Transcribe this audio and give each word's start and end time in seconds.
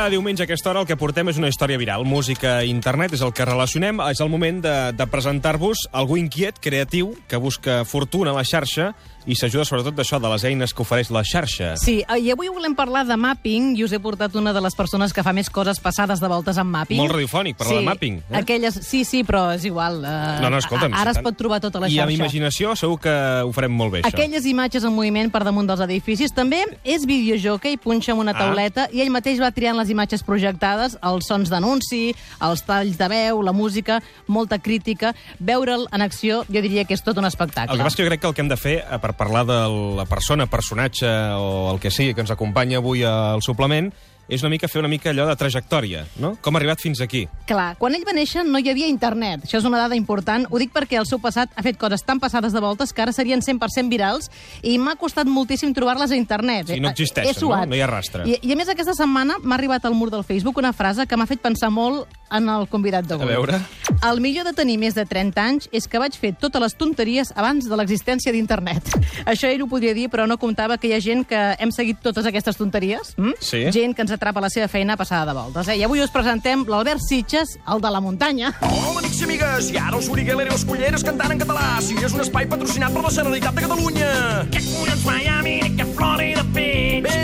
Cada 0.00 0.16
diumenge 0.16 0.40
a 0.40 0.46
aquesta 0.48 0.70
hora 0.70 0.80
el 0.80 0.86
que 0.88 0.96
portem 0.96 1.28
és 1.28 1.36
una 1.36 1.50
història 1.52 1.76
viral. 1.76 2.06
Música 2.08 2.54
i 2.64 2.70
internet 2.72 3.12
és 3.12 3.20
el 3.20 3.34
que 3.36 3.44
relacionem. 3.44 3.98
És 4.08 4.22
el 4.24 4.30
moment 4.32 4.62
de, 4.64 4.72
de 4.96 5.06
presentar-vos 5.12 5.82
algú 5.92 6.16
inquiet, 6.16 6.56
creatiu, 6.64 7.10
que 7.28 7.36
busca 7.36 7.82
fortuna 7.84 8.32
a 8.32 8.38
la 8.38 8.46
xarxa 8.48 8.94
i 9.26 9.34
s'ajuda 9.36 9.64
sobretot 9.64 9.94
d'això, 9.94 10.18
de 10.20 10.28
les 10.28 10.44
eines 10.44 10.72
que 10.74 10.82
ofereix 10.82 11.10
la 11.10 11.22
xarxa. 11.24 11.76
Sí, 11.76 12.00
eh, 12.08 12.18
i 12.20 12.30
avui 12.30 12.48
volem 12.48 12.74
parlar 12.74 13.04
de 13.06 13.16
mapping 13.16 13.76
i 13.76 13.84
us 13.84 13.92
he 13.92 13.98
portat 14.00 14.34
una 14.36 14.52
de 14.52 14.60
les 14.60 14.74
persones 14.74 15.12
que 15.12 15.22
fa 15.22 15.32
més 15.32 15.50
coses 15.50 15.78
passades 15.80 16.20
de 16.20 16.28
voltes 16.28 16.56
amb 16.58 16.70
mapping. 16.70 16.96
Molt 16.98 17.12
radiofònic, 17.12 17.56
parlar 17.56 17.74
sí, 17.74 17.78
de 17.80 17.86
mapping. 17.90 18.16
Eh? 18.30 18.36
Aquelles, 18.40 18.74
sí, 18.86 19.04
sí, 19.04 19.22
però 19.24 19.54
és 19.54 19.64
igual. 19.64 20.04
Eh, 20.04 20.38
No, 20.40 20.50
no, 20.50 20.58
escolta'm, 20.58 20.92
Ara 20.94 21.02
si 21.02 21.08
es 21.10 21.14
tant- 21.16 21.24
pot 21.24 21.36
trobar 21.36 21.60
tota 21.60 21.80
la 21.80 21.88
I 21.88 21.92
xarxa. 21.96 22.02
amb 22.04 22.12
imaginació 22.12 22.76
segur 22.76 22.98
que 23.00 23.42
ho 23.44 23.52
farem 23.52 23.72
molt 23.72 23.92
bé, 23.92 24.02
això. 24.02 24.08
Aquelles 24.14 24.46
imatges 24.46 24.84
en 24.84 24.92
moviment 24.94 25.30
per 25.30 25.44
damunt 25.44 25.66
dels 25.68 25.80
edificis. 25.80 26.32
També 26.32 26.64
és 26.84 27.04
videojockey, 27.06 27.76
punxa 27.76 28.12
amb 28.12 28.20
una 28.20 28.32
Ah. 28.32 28.38
tauleta 28.38 28.88
i 28.92 29.00
ell 29.02 29.10
mateix 29.10 29.38
va 29.40 29.50
triant 29.52 29.76
les 29.76 29.90
imatges 29.90 30.22
projectades, 30.22 30.96
els 31.02 31.26
sons 31.26 31.48
d'anunci, 31.50 32.14
els 32.40 32.62
talls 32.64 32.96
de 32.98 33.08
veu, 33.08 33.42
la 33.42 33.52
música, 33.52 34.02
molta 34.26 34.58
crítica. 34.58 35.14
Veure'l 35.38 35.86
en 35.92 36.02
acció, 36.02 36.44
jo 36.48 36.62
diria 36.62 36.84
que 36.84 36.94
és 36.94 37.02
tot 37.02 37.18
un 37.18 37.24
espectacle. 37.26 37.72
El 37.72 37.78
que 37.78 37.84
passa 37.84 37.96
que 37.96 38.02
jo 38.04 38.08
crec 38.08 38.20
que 38.20 38.26
el 38.28 38.34
que 38.34 38.40
hem 38.40 38.48
de 38.48 38.56
fer, 38.56 38.84
eh, 38.90 38.98
per 39.10 39.16
parlar 39.26 39.44
de 39.46 39.58
la 39.98 40.06
persona, 40.06 40.46
personatge 40.46 41.06
o 41.36 41.72
el 41.74 41.80
que 41.82 41.90
sigui 41.90 42.14
que 42.14 42.22
ens 42.22 42.30
acompanya 42.30 42.78
avui 42.78 43.02
al 43.04 43.42
suplement, 43.42 43.90
és 44.30 44.44
una 44.44 44.50
mica 44.52 44.68
fer 44.70 44.78
una 44.78 44.86
mica 44.86 45.10
allò 45.10 45.24
de 45.26 45.34
trajectòria, 45.34 46.04
no? 46.22 46.36
Com 46.40 46.54
ha 46.54 46.60
arribat 46.60 46.78
fins 46.78 47.00
aquí. 47.02 47.24
Clar, 47.48 47.72
quan 47.80 47.96
ell 47.96 48.04
va 48.06 48.12
néixer 48.14 48.44
no 48.46 48.60
hi 48.62 48.68
havia 48.70 48.86
internet. 48.86 49.42
Això 49.42 49.58
és 49.58 49.64
una 49.66 49.80
dada 49.80 49.96
important. 49.98 50.44
Ho 50.54 50.58
dic 50.62 50.70
perquè 50.70 51.00
el 51.00 51.06
seu 51.10 51.18
passat 51.18 51.50
ha 51.58 51.64
fet 51.66 51.74
coses 51.80 52.04
tan 52.06 52.20
passades 52.22 52.54
de 52.54 52.62
voltes 52.62 52.92
que 52.94 53.02
ara 53.02 53.10
serien 53.10 53.42
100% 53.42 53.90
virals 53.90 54.30
i 54.62 54.76
m'ha 54.78 54.94
costat 55.00 55.26
moltíssim 55.26 55.74
trobar-les 55.74 56.14
a 56.14 56.16
internet. 56.20 56.68
Sí, 56.70 56.78
no 56.78 56.86
Eh, 56.86 56.94
existeixen, 56.94 57.42
no? 57.48 57.58
No 57.66 57.74
hi 57.74 57.82
ha 57.82 57.88
rastre. 57.90 58.22
I, 58.30 58.38
I 58.46 58.52
a 58.54 58.56
més, 58.60 58.70
aquesta 58.70 58.94
setmana 58.94 59.34
m'ha 59.42 59.56
arribat 59.58 59.84
al 59.90 59.98
mur 59.98 60.12
del 60.14 60.22
Facebook 60.22 60.62
una 60.62 60.72
frase 60.72 61.08
que 61.10 61.18
m'ha 61.18 61.26
fet 61.26 61.42
pensar 61.42 61.72
molt 61.74 62.06
en 62.30 62.46
el 62.48 62.68
convidat 62.70 63.10
d'avui. 63.10 63.26
A 63.26 63.34
veure. 63.34 63.58
El 64.00 64.20
millor 64.24 64.46
de 64.48 64.54
tenir 64.56 64.78
més 64.80 64.94
de 64.96 65.02
30 65.04 65.42
anys 65.44 65.68
és 65.76 65.84
que 65.90 66.00
vaig 66.00 66.14
fer 66.16 66.30
totes 66.40 66.62
les 66.62 66.74
tonteries 66.78 67.34
abans 67.36 67.66
de 67.68 67.76
l'existència 67.76 68.32
d'internet. 68.32 68.88
Això 69.28 69.50
ell 69.50 69.66
ho 69.66 69.68
podria 69.68 69.92
dir, 69.96 70.06
però 70.08 70.24
no 70.28 70.38
comptava 70.40 70.78
que 70.80 70.88
hi 70.88 70.94
ha 70.96 71.02
gent 71.04 71.26
que 71.28 71.40
hem 71.60 71.72
seguit 71.74 72.00
totes 72.00 72.24
aquestes 72.24 72.56
tonteries. 72.56 73.12
Mm? 73.20 73.36
Sí. 73.44 73.60
Gent 73.76 73.96
que 73.96 74.06
ens 74.06 74.14
atrapa 74.16 74.40
la 74.40 74.48
seva 74.48 74.70
feina 74.72 74.96
passada 74.96 75.28
de 75.28 75.36
voltes. 75.36 75.68
Eh? 75.68 75.76
I 75.82 75.84
avui 75.84 76.00
us 76.00 76.14
presentem 76.14 76.64
l'Albert 76.64 77.04
Sitges, 77.04 77.58
el 77.68 77.84
de 77.84 77.92
la 77.92 78.00
muntanya. 78.00 78.54
Hola, 78.64 79.02
amics 79.02 79.20
i 79.20 79.28
amigues, 79.28 79.70
i 79.74 79.78
ara 79.84 80.00
us 80.00 80.08
Geller 80.08 80.48
i 80.48 80.50
les 80.50 80.64
Culleres 80.64 81.04
cantant 81.04 81.36
en 81.36 81.44
català. 81.44 81.68
Si 81.84 82.00
és 82.00 82.16
un 82.16 82.24
espai 82.24 82.48
patrocinat 82.48 82.96
per 82.96 83.04
la 83.04 83.12
Generalitat 83.12 83.56
de 83.56 83.68
Catalunya. 83.68 84.10
Que 84.48 84.64
collons 84.64 85.06
Miami, 85.08 85.58
que 85.76 85.92
Florida 85.92 86.44
Beach. 86.54 86.69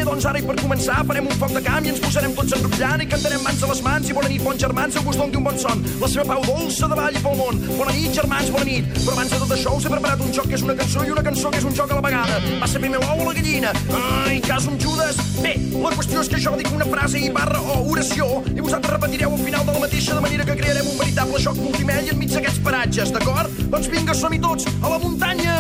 Doncs 0.07 0.23
ara 0.31 0.39
i 0.39 0.45
per 0.47 0.55
començar 0.61 1.01
farem 1.07 1.27
un 1.27 1.35
foc 1.35 1.51
de 1.51 1.61
camp 1.67 1.87
i 1.87 1.91
ens 1.91 1.99
posarem 1.99 2.35
tots 2.37 2.53
enrotllant 2.55 3.03
i 3.03 3.09
cantarem 3.11 3.43
mans 3.43 3.63
a 3.67 3.71
les 3.73 3.81
mans 3.83 4.11
i 4.11 4.15
bona 4.15 4.29
nit, 4.31 4.43
bons 4.45 4.61
germans, 4.63 4.95
Déu 4.95 5.03
vos 5.03 5.17
doni 5.19 5.37
un 5.41 5.45
bon 5.49 5.59
son. 5.59 5.83
La 5.99 6.09
seva 6.13 6.25
pau 6.29 6.45
dolça 6.47 6.87
davall 6.93 7.19
i 7.19 7.23
pel 7.25 7.35
món. 7.41 7.59
Bona 7.75 7.93
nit, 7.97 8.15
germans, 8.15 8.53
bona 8.55 8.69
nit. 8.69 8.87
Però 9.01 9.17
abans 9.17 9.35
de 9.35 9.41
tot 9.43 9.55
això 9.57 9.75
us 9.77 9.89
he 9.89 9.91
preparat 9.91 10.23
un 10.23 10.31
joc 10.37 10.47
que 10.47 10.55
és 10.57 10.65
una 10.65 10.77
cançó 10.79 11.03
i 11.03 11.11
una 11.11 11.25
cançó 11.27 11.51
que 11.51 11.59
és 11.59 11.67
un 11.67 11.75
joc 11.75 11.91
a 11.91 11.99
la 11.99 12.05
vegada. 12.07 12.39
Va 12.63 12.69
ser 12.71 12.81
primer 12.85 13.03
l'ou 13.03 13.25
o 13.25 13.27
la 13.27 13.35
gallina? 13.41 13.75
Ai, 13.99 14.39
cas 14.47 14.71
amb 14.71 14.79
Judes. 14.81 15.19
Bé, 15.43 15.57
la 15.75 15.93
qüestió 15.99 16.23
és 16.23 16.31
que 16.33 16.41
jo 16.47 16.55
dic 16.63 16.71
una 16.73 16.87
frase 16.89 17.21
i 17.21 17.29
barra 17.35 17.61
o 17.61 17.83
oració 17.91 18.31
i 18.55 18.63
vosaltres 18.63 18.95
repetireu 18.95 19.35
al 19.35 19.43
final 19.43 19.67
de 19.67 19.75
la 19.75 19.83
mateixa 19.85 20.17
de 20.17 20.25
manera 20.25 20.47
que 20.49 20.57
crearem 20.63 20.89
un 20.95 20.97
veritable 21.03 21.43
joc 21.45 21.61
multimèdia 21.61 22.15
enmig 22.15 22.33
d'aquests 22.33 22.63
paratges, 22.65 23.13
d'acord? 23.13 23.61
Doncs 23.75 23.91
vinga, 23.93 24.17
som-hi 24.17 24.41
tots, 24.41 24.71
a 24.81 24.95
la 24.95 25.03
muntanya! 25.03 25.59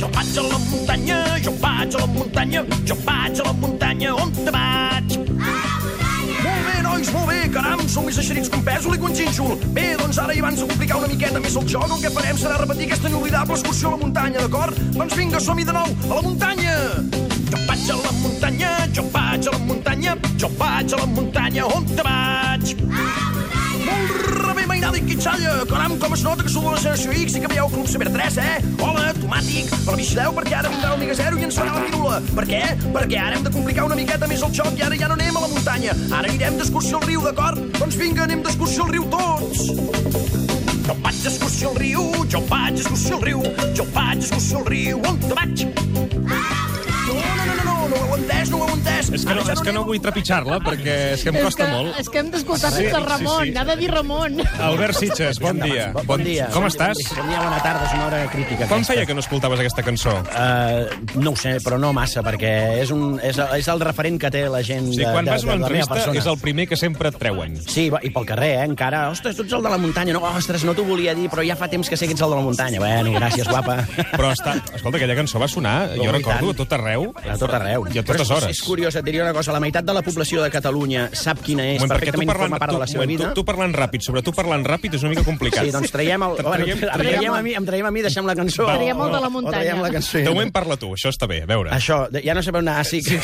Jo 0.00 0.08
vaig 0.12 0.36
a 0.36 0.44
la 0.50 0.60
muntanya, 0.66 1.16
jo 1.44 1.56
vaig 1.60 1.96
a 1.96 2.04
la 2.04 2.12
muntanya, 2.12 2.64
jo 2.88 2.99
que 8.98 9.06
un 9.10 9.14
xínxol. 9.14 9.56
Bé, 9.76 9.86
doncs 10.00 10.18
ara 10.18 10.34
i 10.34 10.42
abans 10.42 10.60
de 10.60 10.66
complicar 10.66 10.98
una 10.98 11.10
miqueta 11.10 11.40
més 11.42 11.56
el 11.56 11.66
joc, 11.68 11.86
el 11.90 12.02
que 12.02 12.12
farem 12.14 12.38
serà 12.40 12.58
repetir 12.60 12.88
aquesta 12.88 13.10
inoblidable 13.12 13.58
excursió 13.58 13.88
a 13.88 13.96
la 13.96 14.02
muntanya, 14.04 14.44
d'acord? 14.46 14.78
Doncs 14.96 15.16
vinga, 15.18 15.40
som-hi 15.40 15.66
de 15.68 15.76
nou, 15.76 15.96
a 16.10 16.14
la 16.18 16.22
muntanya! 16.26 16.76
Jo 17.50 17.58
vaig 17.66 17.88
a 17.90 17.96
la 17.98 18.12
muntanya, 18.20 18.70
jo 18.94 19.04
vaig 19.10 19.48
a 19.50 19.56
la 19.56 19.62
muntanya, 19.66 20.16
jo 20.38 20.50
vaig 20.58 20.94
a 20.94 21.02
la 21.02 21.10
muntanya, 21.16 21.66
on 21.66 21.86
te 21.90 22.09
quitxalla! 25.30 25.66
Caram, 25.66 25.98
com 25.98 26.14
es 26.14 26.22
nota 26.22 26.42
que 26.42 26.50
sou 26.50 26.62
de 26.62 26.70
la 26.70 26.80
generació 26.80 27.12
X 27.12 27.36
i 27.36 27.40
que 27.40 27.48
veieu 27.48 27.68
Club 27.70 27.86
Ciber 27.88 28.10
3, 28.10 28.38
eh? 28.38 28.56
Hola, 28.82 29.12
tomàtic! 29.18 29.70
Però 29.84 29.96
vigileu 29.96 30.34
perquè 30.34 30.56
ara 30.58 30.70
vindrà 30.72 30.90
l'Amiga 30.92 31.14
Zero 31.18 31.38
i 31.38 31.46
ens 31.46 31.58
farà 31.58 31.74
la 31.74 31.84
pirula. 31.86 32.20
Per 32.34 32.46
què? 32.48 32.62
Perquè 32.94 33.20
ara 33.20 33.36
hem 33.38 33.44
de 33.46 33.52
complicar 33.54 33.86
una 33.86 33.98
miqueta 33.98 34.28
més 34.30 34.42
el 34.46 34.54
joc 34.56 34.78
i 34.78 34.84
ara 34.86 34.98
ja 34.98 35.10
no 35.10 35.18
anem 35.18 35.36
a 35.36 35.44
la 35.44 35.50
muntanya. 35.52 35.96
Ara 36.10 36.28
anirem 36.28 36.58
d'excursió 36.60 37.00
al 37.00 37.06
riu, 37.06 37.24
d'acord? 37.26 37.62
Doncs 37.78 37.98
vinga, 38.00 38.26
anem 38.26 38.44
d'excursió 38.46 38.86
al 38.86 38.94
riu 38.96 39.06
tots! 39.12 39.66
Jo 40.88 40.96
vaig 41.04 41.22
d'excursió 41.22 41.70
al 41.70 41.78
riu, 41.78 42.06
jo 42.32 42.42
vaig 42.50 42.78
d'excursió 42.78 43.18
al 43.20 43.26
riu, 43.28 43.44
jo 43.78 43.86
vaig 43.94 44.24
d'excursió 44.24 44.64
al 44.64 44.70
riu, 44.72 45.02
on 45.06 45.20
te 45.22 45.34
vaig? 45.36 45.66
No, 46.30 47.14
no, 47.14 47.44
no, 47.46 47.54
no, 47.54 47.64
no, 47.64 47.76
no 47.92 48.00
ho 48.00 48.06
heu 48.08 48.18
entès, 48.18 48.50
no 48.50 48.58
ho 48.58 48.66
heu 48.66 48.74
entès. 48.78 48.99
És 49.00 49.24
que 49.24 49.34
no, 49.34 49.44
és 49.54 49.62
que 49.64 49.72
no 49.72 49.84
vull 49.88 50.00
trepitjar-la, 50.02 50.60
perquè 50.64 50.96
és 51.14 51.24
que 51.24 51.32
em 51.32 51.38
costa 51.40 51.64
és 51.64 51.70
que, 51.70 51.70
molt. 51.72 52.00
És 52.02 52.10
que 52.12 52.20
hem 52.20 52.30
d'escoltar 52.34 52.70
Sí, 52.70 52.84
sí, 52.84 52.90
a 52.90 53.00
sí, 53.00 53.06
Ramon, 53.08 53.44
sí. 53.48 53.54
ha 53.56 53.64
de 53.64 53.76
dir 53.80 53.90
Ramon. 53.90 54.40
Albert 54.60 54.98
Sitges, 55.00 55.40
bon 55.42 55.60
dia. 55.62 55.90
Bon, 55.96 56.06
bon 56.12 56.24
dia. 56.24 56.50
Com 56.52 56.66
Bon 56.66 56.70
estàs? 56.70 57.00
Bon 57.16 57.30
dia, 57.30 57.40
bona 57.42 57.60
tarda, 57.64 57.86
és 57.88 57.94
una 57.96 58.06
hora 58.10 58.20
crítica. 58.30 58.66
Quan 58.66 58.82
aquesta. 58.82 58.92
feia 58.92 59.06
que 59.08 59.16
no 59.16 59.24
escoltaves 59.24 59.62
aquesta 59.64 59.84
cançó? 59.86 60.14
Uh, 60.30 61.20
no 61.22 61.32
ho 61.32 61.40
sé, 61.40 61.56
però 61.64 61.80
no 61.80 61.92
massa, 61.96 62.22
perquè 62.26 62.52
és, 62.82 62.92
un, 62.94 63.16
és, 63.24 63.40
és 63.56 63.70
el 63.72 63.82
referent 63.82 64.20
que 64.20 64.30
té 64.32 64.44
la 64.52 64.62
gent 64.66 64.90
sigui, 64.92 65.04
de, 65.04 65.14
quan 65.14 65.24
de, 65.24 65.34
vas 65.34 65.44
a 65.44 65.48
una 65.48 65.58
entrevista 65.62 66.20
és 66.20 66.28
el 66.30 66.38
primer 66.42 66.66
que 66.70 66.78
sempre 66.78 67.10
et 67.12 67.18
treuen. 67.20 67.56
Sí, 67.64 67.88
i 67.88 68.12
pel 68.12 68.28
carrer, 68.28 68.52
eh, 68.58 68.68
encara. 68.68 69.06
Ostres, 69.14 69.36
tu 69.38 69.46
ets 69.46 69.56
el 69.56 69.64
de 69.64 69.72
la 69.72 69.78
muntanya. 69.80 70.14
No, 70.16 70.22
ostres, 70.28 70.64
no 70.68 70.74
t'ho 70.76 70.84
volia 70.86 71.14
dir, 71.16 71.28
però 71.32 71.44
ja 71.46 71.56
fa 71.58 71.70
temps 71.72 71.88
que 71.88 71.98
sé 71.98 72.08
que 72.08 72.16
ets 72.16 72.24
el 72.24 72.32
de 72.32 72.38
la 72.38 72.44
muntanya. 72.44 72.82
Bueno, 72.82 73.14
gràcies, 73.16 73.48
guapa. 73.48 73.80
Però 74.12 74.32
està... 74.34 74.56
Escolta, 74.74 74.98
aquella 74.98 75.16
cançó 75.18 75.40
va 75.42 75.48
sonar, 75.50 75.76
jo 75.96 76.10
recordo, 76.12 76.52
a 76.52 76.58
tot 76.60 76.76
arreu. 76.76 77.10
A 77.24 77.38
tot 77.40 77.54
arreu. 77.56 77.86
I 77.90 78.02
a 78.02 78.04
totes 78.06 78.26
és, 78.26 78.34
hores. 78.36 78.56
És 78.56 78.62
curiós, 78.66 78.89
et 78.96 79.04
diria 79.04 79.22
una 79.22 79.32
cosa. 79.32 79.52
La 79.52 79.60
meitat 79.60 79.84
de 79.84 79.92
la 79.94 80.02
població 80.02 80.42
de 80.42 80.50
Catalunya 80.50 81.08
sap 81.12 81.40
quina 81.44 81.66
és, 81.68 81.80
moment, 81.80 81.92
perfectament 81.94 82.28
parlant, 82.30 82.48
forma 82.50 82.58
part 82.58 82.72
tu, 82.72 82.76
de 82.76 82.80
la 82.80 82.86
seva 82.90 83.06
vida. 83.06 83.28
tu, 83.30 83.40
tu 83.40 83.44
parlant 83.44 83.72
ràpid, 83.74 84.00
sobre 84.06 84.22
tu 84.22 84.32
parlant 84.32 84.64
ràpid 84.66 84.94
és 84.98 85.02
una 85.06 85.10
mica 85.14 85.24
complicat. 85.24 85.64
Sí, 85.64 85.70
doncs 85.74 85.90
traiem 85.94 86.22
el... 86.22 86.36
Bueno, 86.40 86.50
traiem- 86.50 86.76
em 86.76 86.80
traiem- 86.80 87.16
traiem 87.16 87.34
a 87.34 87.42
mi, 87.42 87.54
em 87.54 87.64
traiem 87.66 87.86
a 87.86 87.90
mi, 87.90 88.02
deixem 88.02 88.26
la 88.26 88.34
cançó. 88.36 88.66
Va, 88.66 88.76
Traiem 88.76 89.00
el 89.00 89.12
de 89.12 89.20
la 89.20 89.26
O 89.26 89.30
muntanya. 89.30 89.56
traiem 89.58 89.82
la 89.82 89.90
cançó. 89.90 90.18
De 90.18 90.28
moment 90.30 90.52
parla 90.52 90.76
tu, 90.76 90.92
això 90.96 91.08
està 91.14 91.26
bé, 91.30 91.42
a 91.42 91.46
veure. 91.46 91.70
Això, 91.76 92.06
ja 92.24 92.34
no 92.34 92.42
sé 92.42 92.52
per 92.52 92.60
on 92.64 92.68
anar, 92.68 92.84
sí 92.84 93.02
que... 93.02 93.20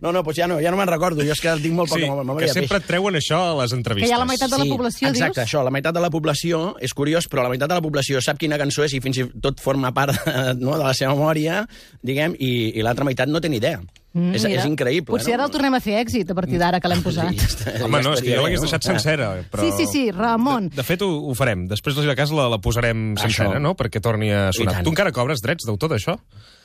No, 0.00 0.12
no, 0.12 0.20
doncs 0.22 0.36
ja 0.38 0.46
no, 0.46 0.60
ja 0.62 0.70
no 0.70 0.76
me'n 0.78 0.86
recordo, 0.86 1.24
jo 1.26 1.32
és 1.34 1.40
que 1.42 1.50
tinc 1.58 1.74
molt 1.74 1.90
Sí, 1.90 2.04
poca 2.06 2.20
memòria. 2.22 2.46
que 2.46 2.52
sempre 2.54 2.78
et 2.78 2.84
treuen 2.86 3.16
això 3.18 3.38
a 3.50 3.54
les 3.64 3.72
entrevistes. 3.74 4.06
Que 4.06 4.12
hi 4.12 4.14
ha 4.14 4.20
la 4.22 4.28
meitat 4.30 4.52
de 4.52 4.58
la 4.60 4.62
Sí, 4.62 4.70
població, 4.70 5.08
exacte, 5.08 5.40
dius? 5.40 5.48
això, 5.50 5.64
la 5.66 5.72
meitat 5.74 5.96
de 5.96 6.00
la 6.04 6.10
població, 6.14 6.60
és 6.78 6.94
curiós, 6.94 7.26
però 7.26 7.42
la 7.42 7.48
meitat 7.50 7.66
de 7.72 7.74
la 7.74 7.82
població 7.82 8.20
sap 8.22 8.38
quina 8.38 8.54
cançó 8.62 8.84
és 8.86 8.94
i 8.94 9.00
fins 9.02 9.18
i 9.18 9.26
tot 9.42 9.58
forma 9.58 9.90
part 9.96 10.14
no, 10.62 10.76
de 10.78 10.84
la 10.84 10.94
seva 10.94 11.16
memòria, 11.18 11.64
diguem, 12.00 12.36
i, 12.38 12.78
i 12.78 12.86
l'altra 12.86 13.04
meitat 13.10 13.26
no 13.28 13.40
té 13.42 13.50
ni 13.50 13.58
idea. 13.58 13.80
Mm, 14.18 14.34
és, 14.34 14.44
mira. 14.44 14.60
és 14.60 14.66
increïble. 14.68 15.14
Potser 15.14 15.34
ara 15.36 15.46
el 15.46 15.52
tornem 15.54 15.74
a 15.78 15.80
fer 15.80 15.98
èxit 16.02 16.30
a 16.30 16.36
partir 16.36 16.58
d'ara 16.60 16.80
que 16.82 16.90
l'hem 16.90 17.02
posat. 17.04 17.30
Ja 17.38 17.46
està, 17.46 17.74
Home, 17.86 18.00
no, 18.02 18.14
és 18.16 18.22
que 18.24 18.34
jo 18.34 18.42
l'hagués 18.42 18.60
no? 18.60 18.66
deixat 18.66 18.88
sencera. 18.88 19.28
Però... 19.52 19.62
Sí, 19.62 19.70
sí, 19.78 19.86
sí, 19.92 20.02
Ramon. 20.14 20.68
De, 20.72 20.80
de 20.80 20.86
fet, 20.86 21.02
ho, 21.06 21.08
ho 21.30 21.34
farem. 21.38 21.66
Després, 21.70 21.96
si 21.96 22.06
de 22.08 22.16
cas, 22.18 22.32
la, 22.34 22.48
la 22.50 22.58
posarem 22.62 23.12
sencera, 23.20 23.54
Això. 23.56 23.62
no?, 23.62 23.74
perquè 23.78 24.02
torni 24.02 24.32
a 24.34 24.48
sonar. 24.56 24.82
Tu 24.82 24.92
encara 24.92 25.12
cobres 25.14 25.42
drets 25.44 25.66
d'autor 25.68 25.92
d'això? 25.94 26.16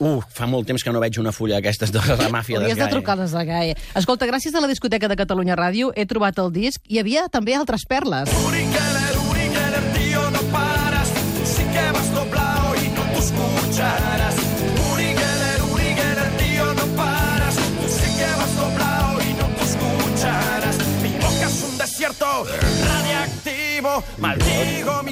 Uh, 0.02 0.18
fa 0.34 0.48
molt 0.50 0.66
temps 0.66 0.82
que 0.82 0.90
no 0.90 1.02
veig 1.02 1.20
una 1.22 1.30
fulla 1.32 1.60
d'aquestes 1.60 1.92
de 1.94 2.02
la 2.02 2.30
màfia 2.32 2.58
Hauries 2.58 2.74
de 2.74 2.80
d'Esgae. 2.80 2.90
trucar 2.96 3.14
a 3.14 3.22
les 3.22 3.34
de 3.36 3.44
GAE. 3.46 3.76
Escolta, 4.00 4.26
gràcies 4.26 4.54
a 4.54 4.60
la 4.64 4.70
discoteca 4.70 5.08
de 5.08 5.16
Catalunya 5.20 5.54
Ràdio 5.60 5.92
he 5.94 6.06
trobat 6.10 6.40
el 6.42 6.50
disc. 6.52 6.82
Hi 6.90 6.98
havia 7.04 7.28
també 7.30 7.54
altres 7.54 7.86
perles. 7.86 8.32
Uri 8.48 8.66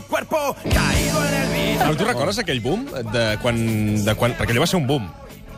cuerpo 0.04 0.56
caído 0.62 1.24
en 1.26 1.34
el 1.34 1.48
vidrio. 1.48 1.78
Però 1.82 1.96
tu 1.98 2.06
recordes 2.08 2.38
aquell 2.42 2.62
boom? 2.64 2.86
De 3.12 3.26
quan, 3.42 3.58
de 4.04 4.14
quan... 4.18 4.36
Perquè 4.38 4.54
allò 4.54 4.64
va 4.64 4.70
ser 4.70 4.80
un 4.80 4.86
boom. 4.90 5.08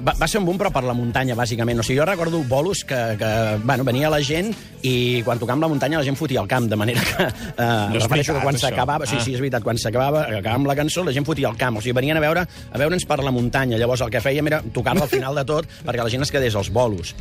Va, 0.04 0.12
va 0.20 0.26
ser 0.28 0.36
un 0.40 0.44
boom, 0.44 0.58
però 0.60 0.68
per 0.74 0.82
la 0.84 0.92
muntanya, 0.92 1.32
bàsicament. 1.38 1.78
O 1.80 1.84
sigui, 1.86 1.96
jo 2.00 2.04
recordo 2.04 2.42
bolos 2.44 2.82
que, 2.84 2.98
que 3.16 3.28
bueno, 3.64 3.84
venia 3.88 4.10
la 4.12 4.18
gent 4.20 4.50
i 4.84 5.22
quan 5.24 5.38
tocàvem 5.40 5.62
la 5.64 5.68
muntanya 5.72 5.96
la 5.96 6.04
gent 6.04 6.18
fotia 6.18 6.42
al 6.42 6.48
camp, 6.50 6.66
de 6.68 6.76
manera 6.76 7.00
que... 7.00 7.24
Eh, 7.24 7.64
No 7.64 8.00
refereixo 8.02 8.34
veritat, 8.34 8.36
que 8.36 8.42
quan 8.44 8.58
s'acabava... 8.60 9.06
Sí, 9.08 9.16
Ah. 9.16 9.22
sí, 9.24 9.32
és 9.32 9.40
veritat, 9.40 9.62
quan 9.64 9.78
s'acabava 9.80 10.26
acabàvem 10.26 10.66
la 10.68 10.74
cançó, 10.76 11.04
la 11.06 11.12
gent 11.16 11.24
fotia 11.24 11.48
al 11.48 11.56
camp. 11.56 11.78
O 11.78 11.80
sigui, 11.84 11.94
venien 11.96 12.18
a 12.18 12.20
veure 12.20 12.42
a 12.44 12.78
veure'ns 12.82 13.06
per 13.08 13.20
la 13.24 13.32
muntanya. 13.32 13.78
Llavors 13.80 14.02
el 14.04 14.10
que 14.12 14.20
fèiem 14.20 14.50
era 14.50 14.58
tocar-la 14.74 15.06
al 15.06 15.12
final 15.12 15.38
de 15.40 15.44
tot 15.48 15.68
perquè 15.86 16.02
la 16.04 16.10
gent 16.12 16.26
es 16.26 16.32
quedés 16.34 16.54
als 16.58 16.68
bolos. 16.74 17.14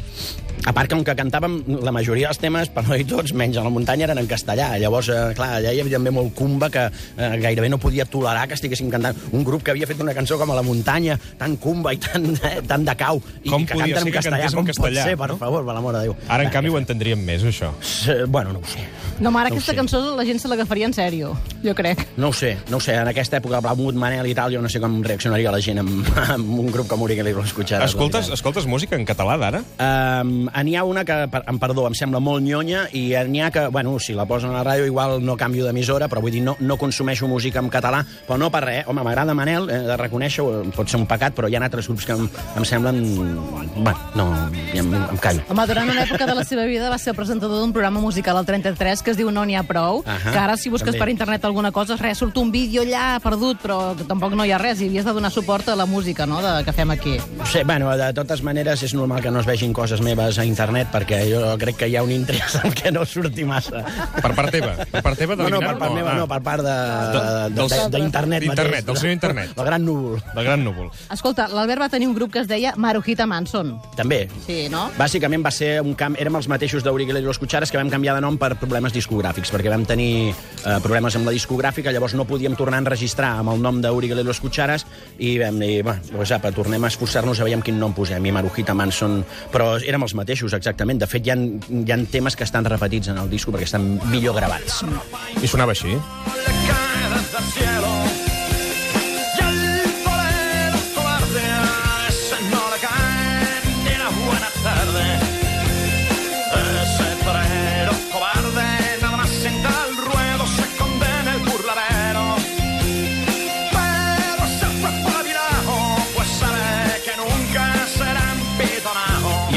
A 0.65 0.73
part 0.75 0.89
que, 0.89 0.95
com 0.97 1.05
que 1.07 1.15
cantàvem 1.15 1.61
la 1.83 1.91
majoria 1.95 2.27
dels 2.31 2.39
temes, 2.41 2.67
per 2.73 2.83
no 2.87 2.97
dir 2.99 3.05
tots, 3.07 3.31
menys 3.37 3.55
a 3.59 3.63
la 3.63 3.71
muntanya, 3.71 4.09
eren 4.09 4.19
en 4.19 4.27
castellà. 4.27 4.73
Llavors, 4.81 5.07
eh, 5.13 5.21
clar, 5.37 5.53
allà 5.61 5.71
hi 5.75 5.79
havia 5.83 5.95
també 6.01 6.11
molt 6.15 6.33
cumba 6.35 6.69
que 6.73 6.83
eh, 6.89 7.31
gairebé 7.43 7.69
no 7.71 7.79
podia 7.79 8.03
tolerar 8.09 8.47
que 8.49 8.57
estiguéssim 8.59 8.89
cantant 8.91 9.15
un 9.31 9.43
grup 9.47 9.63
que 9.63 9.71
havia 9.71 9.87
fet 9.87 10.01
una 10.03 10.15
cançó 10.17 10.37
com 10.41 10.51
a 10.51 10.59
la 10.59 10.65
muntanya, 10.65 11.15
tan 11.39 11.55
cumba 11.63 11.93
i 11.95 12.01
tan... 12.03 12.27
Eh, 12.43 12.59
tan 12.72 12.72
de 12.81 12.95
cau 12.97 13.21
i, 13.43 13.49
Com 13.49 13.61
i 13.61 13.65
que 13.69 13.73
podia 13.77 13.93
canten 13.93 14.01
ser 14.01 14.07
en 14.07 14.11
que 14.11 14.17
castellà. 14.17 14.37
cantés 14.41 14.53
en 14.53 14.57
Com 14.57 14.65
castellà, 14.65 15.03
pot 15.03 15.09
ser, 15.11 15.17
per 15.17 15.27
no? 15.29 15.37
favor, 15.37 15.65
per 15.65 15.73
l'amor 15.77 15.93
de 15.93 16.01
Déu. 16.07 16.15
Ara, 16.27 16.43
en 16.43 16.49
canvi, 16.49 16.69
ho 16.73 16.77
entendríem 16.81 17.21
més, 17.23 17.43
això. 17.45 17.69
eh, 18.09 18.25
Bueno, 18.27 18.53
no 18.53 18.59
ho 18.59 18.65
sé. 18.65 18.79
No, 19.19 19.29
ara 19.37 19.49
No 19.49 19.55
ho 19.55 19.57
aquesta 19.59 19.71
sé. 19.71 19.77
cançó 19.77 20.15
la 20.17 20.25
gent 20.25 20.39
se 20.39 20.47
l'agafaria 20.47 20.87
en 20.87 20.93
sèrio, 20.93 21.37
jo 21.63 21.75
crec. 21.75 22.07
No 22.17 22.29
ho 22.29 22.33
sé, 22.33 22.57
no 22.71 22.77
ho 22.77 22.79
sé. 22.79 22.95
En 22.95 23.07
aquesta 23.07 23.37
època, 23.37 23.59
Blaumut, 23.61 23.93
Manel 23.93 24.25
i 24.25 24.33
tal, 24.33 24.51
jo 24.51 24.59
no 24.61 24.67
sé 24.69 24.79
com 24.81 25.03
reaccionaria 25.03 25.51
la 25.51 25.61
gent 25.61 25.77
amb, 25.79 26.07
amb 26.33 26.59
un 26.59 26.71
grup 26.71 26.87
com 26.87 27.01
Uri 27.05 27.15
que 27.15 27.23
li 27.23 27.29
escuchara. 27.43 27.85
Escoltes, 27.85 28.29
escoltes 28.33 28.65
música 28.65 28.95
en 28.95 29.05
català 29.05 29.37
d'ara? 29.37 29.61
Um, 29.77 30.49
n'hi 30.63 30.75
ha 30.75 30.83
una 30.83 31.03
que, 31.05 31.27
per, 31.29 31.43
em 31.47 31.59
perdó, 31.59 31.85
em 31.87 31.93
sembla 31.93 32.19
molt 32.19 32.41
nyonya 32.43 32.87
i 32.93 33.13
n'hi 33.29 33.41
ha 33.43 33.51
que, 33.51 33.67
bueno, 33.67 33.99
si 33.99 34.13
la 34.17 34.25
posen 34.25 34.49
a 34.49 34.63
la 34.63 34.63
ràdio 34.63 34.85
igual 34.87 35.21
no 35.23 35.37
canvio 35.37 35.65
d'emissora, 35.67 36.07
però 36.09 36.21
vull 36.23 36.31
dir, 36.31 36.41
no, 36.41 36.55
no 36.59 36.77
consumeixo 36.77 37.27
música 37.27 37.59
en 37.59 37.69
català, 37.69 38.03
però 38.27 38.37
no 38.39 38.49
per 38.49 38.63
res. 38.65 38.87
Home, 38.87 39.03
m'agrada 39.03 39.33
Manel, 39.37 39.69
he 39.69 39.79
de 39.87 39.97
reconèixer-ho, 39.97 40.63
pot 40.75 40.89
ser 40.89 40.97
un 40.99 41.05
pecat, 41.05 41.35
però 41.35 41.47
hi 41.49 41.55
ha 41.55 41.61
altres 41.63 41.87
grups 41.87 42.05
que 42.05 42.13
em, 42.17 42.27
em 42.55 42.65
semblen... 42.65 42.99
Bueno, 43.75 43.97
no, 44.13 44.25
ja 44.71 44.79
em, 44.83 44.89
em 44.93 45.17
callo. 45.17 45.41
Home, 45.49 45.63
durant 45.65 45.89
una 45.89 46.03
època 46.05 46.27
de 46.29 46.35
la 46.37 46.43
seva 46.45 46.63
vida 46.69 46.89
va 46.91 46.97
ser 47.01 47.09
el 47.13 47.17
presentador 47.17 47.59
d'un 47.59 47.71
programa 47.73 47.99
musical 48.03 48.37
al 48.37 48.45
33 48.45 49.01
que 49.01 49.11
es 49.11 49.17
diu 49.17 49.31
No 49.33 49.45
n'hi 49.49 49.55
ha 49.57 49.63
prou, 49.65 50.03
Ahà, 50.05 50.31
que 50.31 50.37
ara 50.37 50.57
si 50.61 50.69
busques 50.69 50.91
també. 50.93 50.99
per 51.01 51.09
internet 51.09 51.45
alguna 51.49 51.71
cosa, 51.73 51.97
res, 51.97 52.19
surt 52.21 52.37
un 52.37 52.51
vídeo 52.53 52.83
allà 52.85 53.17
perdut, 53.23 53.57
però 53.63 53.95
que 53.97 54.05
tampoc 54.05 54.35
no 54.37 54.45
hi 54.45 54.51
ha 54.53 54.59
res, 54.61 54.81
i 54.85 54.91
havies 54.91 55.05
de 55.07 55.13
donar 55.17 55.31
suport 55.33 55.67
a 55.73 55.75
la 55.75 55.87
música 55.89 56.27
no, 56.29 56.41
de, 56.45 56.63
que 56.67 56.73
fem 56.73 56.91
aquí. 56.93 57.17
No 57.39 57.45
sé, 57.49 57.63
bueno, 57.63 57.89
de 57.97 58.11
totes 58.13 58.43
maneres 58.45 58.83
és 58.85 58.93
normal 58.93 59.21
que 59.25 59.31
no 59.33 59.39
es 59.41 59.49
vegin 59.49 59.73
coses 59.73 60.01
meves 60.05 60.37
a 60.37 60.45
internet 60.45 60.91
perquè 60.93 61.23
jo 61.31 61.41
crec 61.57 61.77
que 61.81 61.89
hi 61.89 61.95
ha 61.97 62.03
un 62.05 62.11
interès 62.13 62.59
en 62.63 62.71
què 62.77 62.91
no 62.93 63.05
surti 63.09 63.43
massa. 63.43 63.81
Per 64.21 64.33
part 64.37 64.51
teva? 64.53 64.75
Per 64.91 65.01
part 65.01 65.17
teva 65.17 65.35
No, 65.35 65.49
no, 65.49 65.59
per 65.65 65.77
part 65.81 65.93
meva, 65.97 66.11
Ah. 66.13 66.17
no, 66.21 66.27
per 66.29 66.41
part 66.43 66.61
de- 66.61 66.69
De- 66.69 67.49
de- 67.49 67.67
de- 67.67 67.89
d'internet 67.97 68.41
d'internet, 68.43 68.71
mateix. 68.83 68.85
del 68.85 68.97
senyor 68.97 69.13
internet. 69.13 69.49
El 69.57 69.65
gran 69.65 69.83
núvol. 69.85 70.21
Del 70.35 70.43
gran 70.45 70.63
núvol. 70.63 70.91
Escolta, 71.11 71.47
l'Albert 71.49 71.81
va 71.81 71.89
tenir 71.89 72.07
un 72.07 72.13
grup 72.13 72.31
que 72.31 72.42
es 72.43 72.49
deia 72.49 72.73
Marujita 72.77 73.25
Manson. 73.29 73.73
També. 73.97 74.27
Sí, 74.45 74.67
no? 74.71 74.85
Bàsicament 74.99 75.43
va 75.45 75.51
ser 75.53 75.77
un 75.83 75.95
canvi... 75.99 76.21
Érem 76.23 76.37
els 76.39 76.49
mateixos 76.51 76.83
d'Auriga 76.85 77.15
i 77.17 77.23
los 77.23 77.39
Cuchares 77.41 77.71
que 77.71 77.79
vam 77.79 77.91
canviar 77.91 78.15
de 78.17 78.23
nom 78.23 78.37
per 78.39 78.53
problemes 78.61 78.93
discogràfics, 78.95 79.51
perquè 79.53 79.71
vam 79.71 79.85
tenir 79.89 80.31
eh, 80.31 80.77
problemes 80.83 81.15
amb 81.17 81.29
la 81.29 81.35
discogràfica, 81.35 81.93
llavors 81.95 82.15
no 82.19 82.27
podíem 82.29 82.57
tornar 82.59 82.81
a 82.81 82.85
enregistrar 82.85 83.33
amb 83.41 83.55
el 83.55 83.63
nom 83.63 83.81
d'Auriga 83.83 84.19
i 84.19 84.27
los 84.27 84.41
Cuchares 84.43 84.85
i 85.17 85.35
vam 85.41 85.59
dir, 85.63 85.81
va, 85.87 85.97
pues 86.11 86.33
apa, 86.35 86.51
tornem 86.55 86.83
a 86.83 86.91
esforçar-nos 86.91 87.39
a 87.39 87.47
veure 87.47 87.63
quin 87.63 87.79
nom 87.79 87.95
posem, 87.95 88.25
i 88.25 88.35
Marujita 88.35 88.75
Manson... 88.77 89.21
Però 89.53 89.75
érem 89.79 90.03
els 90.05 90.15
mateixos, 90.17 90.53
exactament. 90.57 90.99
De 91.01 91.07
fet, 91.09 91.25
hi 91.25 91.33
ha, 91.33 91.37
hi 91.37 91.93
ha 91.93 91.99
temes 92.11 92.35
que 92.35 92.47
estan 92.47 92.65
repetits 92.67 93.11
en 93.13 93.21
el 93.21 93.29
disco 93.31 93.53
perquè 93.53 93.69
estan 93.69 93.95
millor 94.11 94.37
gravats. 94.39 94.81
I 95.41 95.49
sonava 95.49 95.75
així. 95.75 95.97
le 97.55 98.22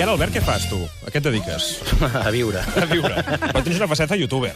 ara, 0.06 0.14
Albert, 0.14 0.36
què 0.36 0.42
fas, 0.44 0.68
tu? 0.70 0.78
A 1.02 1.10
què 1.10 1.18
et 1.18 1.26
dediques? 1.26 1.64
a 2.26 2.30
viure. 2.30 2.62
A 2.62 2.86
viure. 2.90 3.22
Però 3.26 3.62
tens 3.62 3.80
una 3.80 3.88
faceta 3.90 4.18
youtuber. 4.18 4.52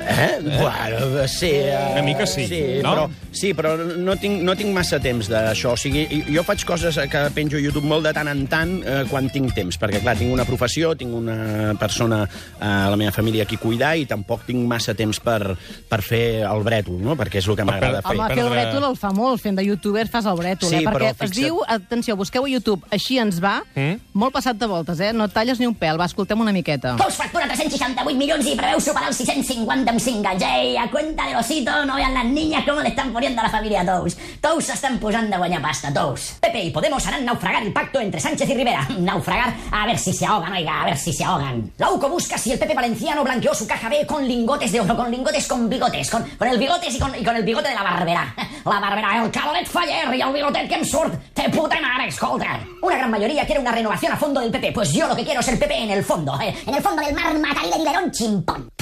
Eh? 0.00 0.38
Bueno, 0.42 1.28
sí. 1.28 1.50
Uh, 1.50 1.92
Una 1.92 2.02
mica 2.02 2.26
sí, 2.26 2.46
sí 2.46 2.60
no? 2.82 2.90
Però, 2.94 3.04
sí, 3.32 3.52
però 3.54 3.74
no 3.76 4.16
tinc, 4.16 4.40
no 4.42 4.54
tinc 4.56 4.72
massa 4.74 4.98
temps 5.02 5.28
d'això. 5.30 5.74
O 5.74 5.76
sigui, 5.80 6.06
jo 6.32 6.42
faig 6.46 6.64
coses 6.66 6.98
que 7.10 7.22
penjo 7.36 7.58
a 7.58 7.60
YouTube 7.62 7.86
molt 7.86 8.06
de 8.08 8.12
tant 8.16 8.28
en 8.32 8.46
tant 8.50 8.72
eh, 8.84 9.04
quan 9.10 9.28
tinc 9.32 9.52
temps, 9.56 9.76
perquè, 9.80 10.00
clar, 10.02 10.16
tinc 10.18 10.32
una 10.32 10.44
professió, 10.48 10.94
tinc 10.98 11.14
una 11.14 11.74
persona 11.80 12.22
eh, 12.26 12.64
a 12.64 12.88
la 12.90 12.96
meva 13.00 13.12
família 13.12 13.44
a 13.44 13.48
qui 13.50 13.58
cuidar 13.60 13.94
i 14.00 14.06
tampoc 14.10 14.44
tinc 14.48 14.64
massa 14.68 14.94
temps 14.98 15.20
per, 15.20 15.54
per 15.90 16.00
fer 16.06 16.42
el 16.48 16.64
brètol, 16.66 16.98
no? 17.02 17.16
perquè 17.20 17.40
és 17.42 17.48
el 17.50 17.56
que 17.58 17.66
m'agrada 17.68 18.02
fer. 18.02 18.16
Home, 18.16 18.28
fer 18.34 18.44
el 18.46 18.50
brètol 18.54 18.88
el 18.90 18.96
fa 19.00 19.12
molt, 19.16 19.40
fent 19.42 19.58
de 19.60 19.64
youtuber 19.68 20.06
fas 20.10 20.26
el 20.30 20.38
brètol, 20.40 20.68
Sí, 20.70 20.80
eh? 20.80 20.86
però 20.86 20.96
Perquè 20.98 21.12
es 21.12 21.20
fixa't- 21.20 21.44
diu, 21.44 21.60
atenció, 21.68 22.16
busqueu 22.16 22.44
a 22.46 22.50
YouTube, 22.50 22.82
així 22.90 23.18
ens 23.22 23.40
va, 23.42 23.60
Mm? 23.74 24.00
molt 24.14 24.32
passat 24.34 24.56
de 24.58 24.66
voltes, 24.66 24.98
eh? 25.00 25.12
No 25.12 25.28
talles 25.28 25.60
ni 25.60 25.66
un 25.66 25.74
pèl, 25.78 25.98
va, 26.00 26.06
escoltem 26.10 26.40
una 26.40 26.52
miqueta. 26.52 26.96
Tous 26.98 27.14
factura 27.16 27.46
368 27.48 28.16
milions 28.18 28.46
y 28.46 28.56
preveu 28.56 28.80
superar 28.80 29.08
els 29.08 29.16
650 29.20 29.89
amb 29.90 30.00
5 30.00 30.28
anys. 30.28 30.42
Ei, 30.42 30.76
a 30.76 30.90
cuenta 30.90 31.26
de 31.26 31.34
l'osito 31.34 31.84
no 31.84 31.96
vean 31.96 32.14
las 32.14 32.24
niñas 32.24 32.64
cómo 32.66 32.80
le 32.80 32.88
están 32.88 33.12
poniendo 33.12 33.40
a 33.40 33.44
la 33.44 33.50
familia 33.50 33.84
Tous. 33.84 34.16
Tous 34.40 34.64
s'estan 34.64 34.98
posant 34.98 35.30
de 35.30 35.36
guanyar 35.36 35.60
pasta, 35.62 35.92
Tous. 35.92 36.36
Pepe 36.40 36.64
y 36.64 36.70
Podemos 36.70 37.06
harán 37.06 37.24
naufragar 37.24 37.62
el 37.62 37.72
pacto 37.72 38.00
entre 38.00 38.20
Sánchez 38.20 38.48
y 38.48 38.54
Rivera. 38.54 38.86
Naufragar, 38.98 39.54
a 39.70 39.86
ver 39.86 39.98
si 39.98 40.12
se 40.12 40.26
ahogan, 40.26 40.52
oiga, 40.52 40.82
a 40.82 40.84
ver 40.86 40.96
si 40.96 41.12
se 41.12 41.24
ahogan. 41.24 41.72
La 41.78 41.90
UCO 41.90 42.08
busca 42.08 42.38
si 42.38 42.52
el 42.52 42.58
Pepe 42.58 42.74
Valenciano 42.74 43.24
blanqueó 43.24 43.54
su 43.54 43.66
caja 43.66 43.88
B 43.88 44.06
con 44.06 44.26
lingotes 44.26 44.72
de 44.72 44.80
oro, 44.80 44.96
con 44.96 45.10
lingotes 45.10 45.46
con 45.46 45.68
bigotes, 45.68 46.10
con, 46.10 46.24
con 46.38 46.48
el 46.48 46.58
bigotes 46.58 46.94
y 46.94 46.98
con, 46.98 47.14
y 47.14 47.24
con 47.24 47.36
el 47.36 47.42
bigote 47.42 47.68
de 47.68 47.74
la 47.74 47.82
Barbera. 47.82 48.34
La 48.64 48.78
Barbera, 48.78 49.24
el 49.24 49.30
caloret 49.30 49.66
faller 49.66 50.14
y 50.14 50.20
el 50.20 50.32
bigotet 50.32 50.68
que 50.68 50.74
em. 50.74 50.84
Te 51.32 51.48
puta 51.48 51.80
mare, 51.80 52.08
escolta. 52.08 52.60
Una 52.82 52.96
gran 52.96 53.10
mayoría 53.10 53.46
quiere 53.46 53.60
una 53.60 53.72
renovación 53.72 54.12
a 54.12 54.16
fondo 54.16 54.40
del 54.40 54.50
PP. 54.50 54.72
Pues 54.72 54.92
yo 54.92 55.06
lo 55.06 55.16
que 55.16 55.24
quiero 55.24 55.40
es 55.40 55.48
el 55.48 55.58
PP 55.58 55.74
en 55.84 55.90
el 55.90 56.04
fondo. 56.04 56.38
eh. 56.40 56.54
En 56.66 56.74
el 56.74 56.82
fondo 56.82 57.02
del 57.02 57.14
mar, 57.14 57.36
Macarena 57.38 57.76
y 57.76 57.78
Liberón, 57.78 58.10
chimpón. 58.10 58.68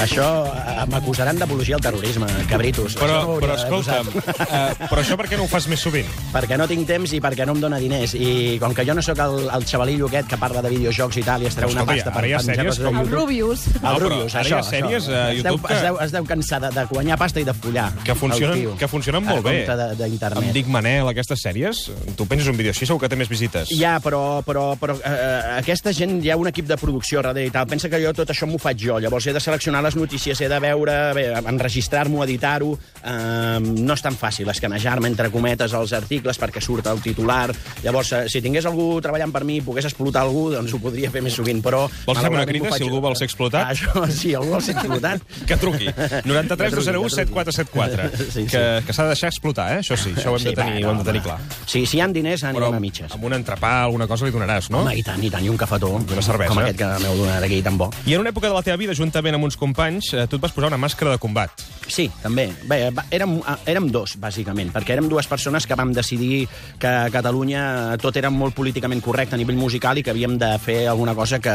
Això 0.00 0.26
eh, 0.48 0.84
m'acusaran 0.90 1.38
d'apologia 1.38 1.76
al 1.76 1.82
terrorisme, 1.84 2.26
cabritos. 2.48 2.94
Però, 2.98 3.18
Això 3.20 3.28
no 3.28 3.38
però 3.42 3.54
escolta'm, 3.58 4.08
uh, 4.08 4.88
però 4.88 5.00
això 5.02 5.16
per 5.20 5.26
què 5.28 5.36
no 5.38 5.44
ho 5.44 5.50
fas 5.50 5.66
més 5.70 5.80
sovint? 5.84 6.08
perquè 6.34 6.56
no 6.58 6.66
tinc 6.70 6.86
temps 6.88 7.12
i 7.14 7.20
perquè 7.22 7.46
no 7.46 7.54
em 7.54 7.60
dona 7.62 7.78
diners. 7.78 8.14
I 8.18 8.56
com 8.62 8.74
que 8.74 8.84
jo 8.86 8.94
no 8.96 9.02
sóc 9.04 9.18
el, 9.22 9.48
el 9.54 9.66
xavalillo 9.68 10.08
aquest 10.08 10.28
que 10.32 10.38
parla 10.40 10.62
de 10.64 10.72
videojocs 10.74 11.18
i 11.20 11.24
tal 11.26 11.44
i 11.44 11.46
es 11.50 11.54
treu 11.58 11.70
una 11.70 11.84
pasta 11.86 12.10
ara 12.10 12.16
ha 12.16 12.20
penjar 12.20 12.40
sèries 12.42 12.66
coses 12.66 12.80
a 12.80 12.88
com- 12.88 12.98
El 12.98 13.04
YouTube. 13.04 13.20
Rubius. 13.20 13.66
El 13.68 13.80
No, 13.82 13.94
però 13.94 14.08
Rubius, 14.08 14.34
ara 14.34 14.44
hi 14.48 14.50
això. 14.50 14.58
ha 14.58 14.62
sèries 14.70 15.08
a 15.08 15.20
Es 15.30 15.36
YouTube 15.38 15.50
deu, 15.50 15.62
que- 15.68 15.74
es, 15.74 15.82
deu, 15.82 16.00
es 16.06 16.12
deu 16.16 16.24
cansar 16.24 16.60
de, 16.64 16.70
de 16.74 16.84
guanyar 16.90 17.18
pasta 17.18 17.40
i 17.40 17.44
de 17.44 17.54
follar. 17.54 17.92
Que 18.04 18.14
funcionen, 18.14 18.76
que 18.78 18.88
funcionen 18.88 19.24
molt 19.24 19.46
a 19.46 19.50
bé. 19.50 19.64
d'internet. 19.98 20.42
Em 20.44 20.52
dic 20.52 20.66
Manel, 20.68 21.08
aquestes 21.08 21.40
sèries, 21.44 21.84
tu 22.16 22.26
penses 22.26 22.48
un 22.48 22.56
vídeo 22.56 22.72
així, 22.74 22.86
segur 22.86 23.00
que 23.00 23.08
té 23.08 23.16
més 23.16 23.28
visites. 23.28 23.68
Ja, 23.78 23.98
però, 24.00 24.42
però, 24.46 24.74
però 24.80 24.96
eh, 25.04 25.58
aquesta 25.58 25.92
gent, 25.92 26.18
hi 26.24 26.30
ha 26.30 26.36
un 26.40 26.48
equip 26.50 26.66
de 26.66 26.76
producció 26.80 27.22
darrere 27.22 27.46
i 27.46 27.50
tal. 27.54 27.66
Pensa 27.70 27.88
que 27.88 28.00
jo 28.02 28.12
tot 28.16 28.30
això 28.30 28.46
m'ho 28.48 28.58
faig 28.58 28.78
jo. 28.80 28.98
Llavors 28.98 29.26
he 29.26 29.32
de 29.32 29.40
seleccionar 29.40 29.73
les 29.82 29.96
notícies, 29.96 30.40
he 30.40 30.48
de 30.48 30.58
veure, 30.60 30.94
bé, 31.16 31.24
enregistrar-m'ho, 31.40 32.22
editar-ho. 32.24 32.74
Eh, 33.02 33.58
no 33.60 33.94
és 33.96 34.02
tan 34.04 34.16
fàcil 34.18 34.48
escanejar-me, 34.50 35.08
entre 35.08 35.30
cometes, 35.30 35.72
els 35.74 35.92
articles 35.96 36.38
perquè 36.40 36.62
surt 36.62 36.86
el 36.90 37.00
titular. 37.04 37.48
Llavors, 37.82 38.12
eh, 38.12 38.22
si 38.28 38.42
tingués 38.44 38.66
algú 38.66 39.00
treballant 39.04 39.32
per 39.32 39.44
mi 39.44 39.58
i 39.58 39.64
pogués 39.64 39.88
explotar 39.88 40.22
algú, 40.22 40.50
doncs 40.52 40.74
ho 40.74 40.80
podria 40.82 41.10
fer 41.10 41.22
més 41.24 41.34
sovint, 41.34 41.62
però... 41.64 41.84
Vols 42.06 42.20
fer 42.20 42.30
una 42.30 42.46
crida, 42.46 42.70
faig 42.70 42.82
si 42.82 42.88
algú 42.88 43.00
vol 43.00 43.16
ser 43.16 43.28
explotat? 43.28 43.64
Ah, 43.64 43.72
això, 43.74 44.06
sí, 44.12 44.34
algú 44.34 44.54
vol 44.56 44.62
ser 44.62 44.76
explotat. 44.76 45.22
Que 45.48 45.56
truqui. 45.60 45.90
93 46.24 46.24
Que 46.24 46.70
truqui, 46.70 46.92
201 46.92 47.24
que 47.24 47.44
truqui. 47.44 47.52
7474. 47.54 48.08
Sí, 48.16 48.30
sí. 48.34 48.46
Que, 48.50 48.62
que 48.86 48.92
s'ha 48.96 49.04
de 49.04 49.14
deixar 49.14 49.30
explotar, 49.32 49.66
eh? 49.74 49.80
Això 49.82 49.96
sí, 49.98 50.14
això 50.14 50.32
ho 50.32 50.38
hem, 50.38 50.44
de, 50.46 50.54
tenir, 50.56 50.84
va, 50.84 50.88
ho 50.88 50.92
hem 50.92 50.98
de 50.98 51.04
no, 51.04 51.08
tenir 51.10 51.22
clar. 51.24 51.38
Sí, 51.66 51.84
si 51.86 51.98
hi 51.98 52.00
ha 52.00 52.08
diners, 52.08 52.44
anirem 52.44 52.60
Però 52.62 52.70
a 52.76 52.80
mitges. 52.80 53.12
amb 53.14 53.24
un 53.28 53.36
entrepà, 53.36 53.72
alguna 53.84 54.06
cosa 54.10 54.26
li 54.26 54.32
donaràs, 54.34 54.70
no? 54.72 54.82
Home, 54.84 54.94
i 54.98 55.04
tant, 55.06 55.22
i 55.24 55.30
tant, 55.32 55.44
i 55.44 55.50
un 55.52 55.58
cafetó. 55.60 55.90
una 55.98 56.22
cervesa. 56.22 56.52
Com 56.52 56.62
aquest 56.62 56.78
que 56.80 56.90
m'heu 57.02 57.18
donat 57.24 57.44
aquí, 57.46 57.60
tan 57.62 57.78
bo. 57.80 57.90
I 58.06 58.14
en 58.16 58.24
una 58.24 58.30
època 58.32 58.48
de 58.48 58.54
la 58.54 58.62
teva 58.62 58.76
vida, 58.80 58.94
juntament 58.96 59.36
amb 59.36 59.44
uns 59.48 59.56
companys, 59.64 60.12
eh, 60.14 60.26
tu 60.28 60.36
et 60.36 60.42
vas 60.44 60.52
posar 60.52 60.68
una 60.70 60.78
màscara 60.80 61.14
de 61.16 61.22
combat. 61.22 61.50
Sí, 61.88 62.06
també. 62.22 62.46
Bé, 62.68 62.90
va- 62.96 63.04
érem, 63.12 63.38
ah, 63.46 63.58
érem 63.68 63.90
dos, 63.92 64.14
bàsicament, 64.20 64.70
perquè 64.72 64.94
érem 64.96 65.08
dues 65.08 65.26
persones 65.28 65.66
que 65.66 65.74
vam 65.76 65.92
decidir 65.96 66.46
que 66.80 66.86
a 66.88 67.10
Catalunya 67.12 67.96
tot 68.00 68.16
era 68.16 68.30
molt 68.32 68.54
políticament 68.56 69.02
correcte 69.04 69.34
a 69.36 69.38
nivell 69.40 69.56
musical 69.60 69.98
i 69.98 70.02
que 70.04 70.12
havíem 70.14 70.38
de 70.40 70.52
fer 70.64 70.86
alguna 70.88 71.14
cosa 71.14 71.40
que 71.40 71.52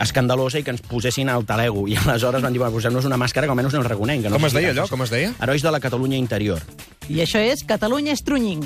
escandalosa 0.00 0.58
i 0.60 0.64
que 0.66 0.72
ens 0.74 0.82
posessin 0.84 1.28
al 1.32 1.44
talego. 1.48 1.86
I 1.88 1.96
aleshores 1.96 2.42
van 2.44 2.52
dir, 2.52 2.60
bueno, 2.60 2.74
posem-nos 2.76 3.04
una 3.08 3.16
màscara 3.20 3.46
que 3.46 3.52
almenys 3.56 3.72
no 3.74 3.80
ens 3.80 3.88
reconeguin. 3.88 4.22
Que 4.26 4.30
no 4.32 4.36
Com 4.38 4.46
es 4.48 4.52
sigui 4.52 4.64
deia 4.66 4.74
allò? 4.76 4.88
Com 4.90 5.02
es 5.06 5.10
deia? 5.14 5.32
Herois 5.40 5.62
de 5.64 5.70
la 5.74 5.80
Catalunya 5.80 6.16
interior. 6.20 6.60
I 7.08 7.20
això 7.24 7.40
és 7.40 7.64
Catalunya 7.68 8.12
Estrunying. 8.16 8.64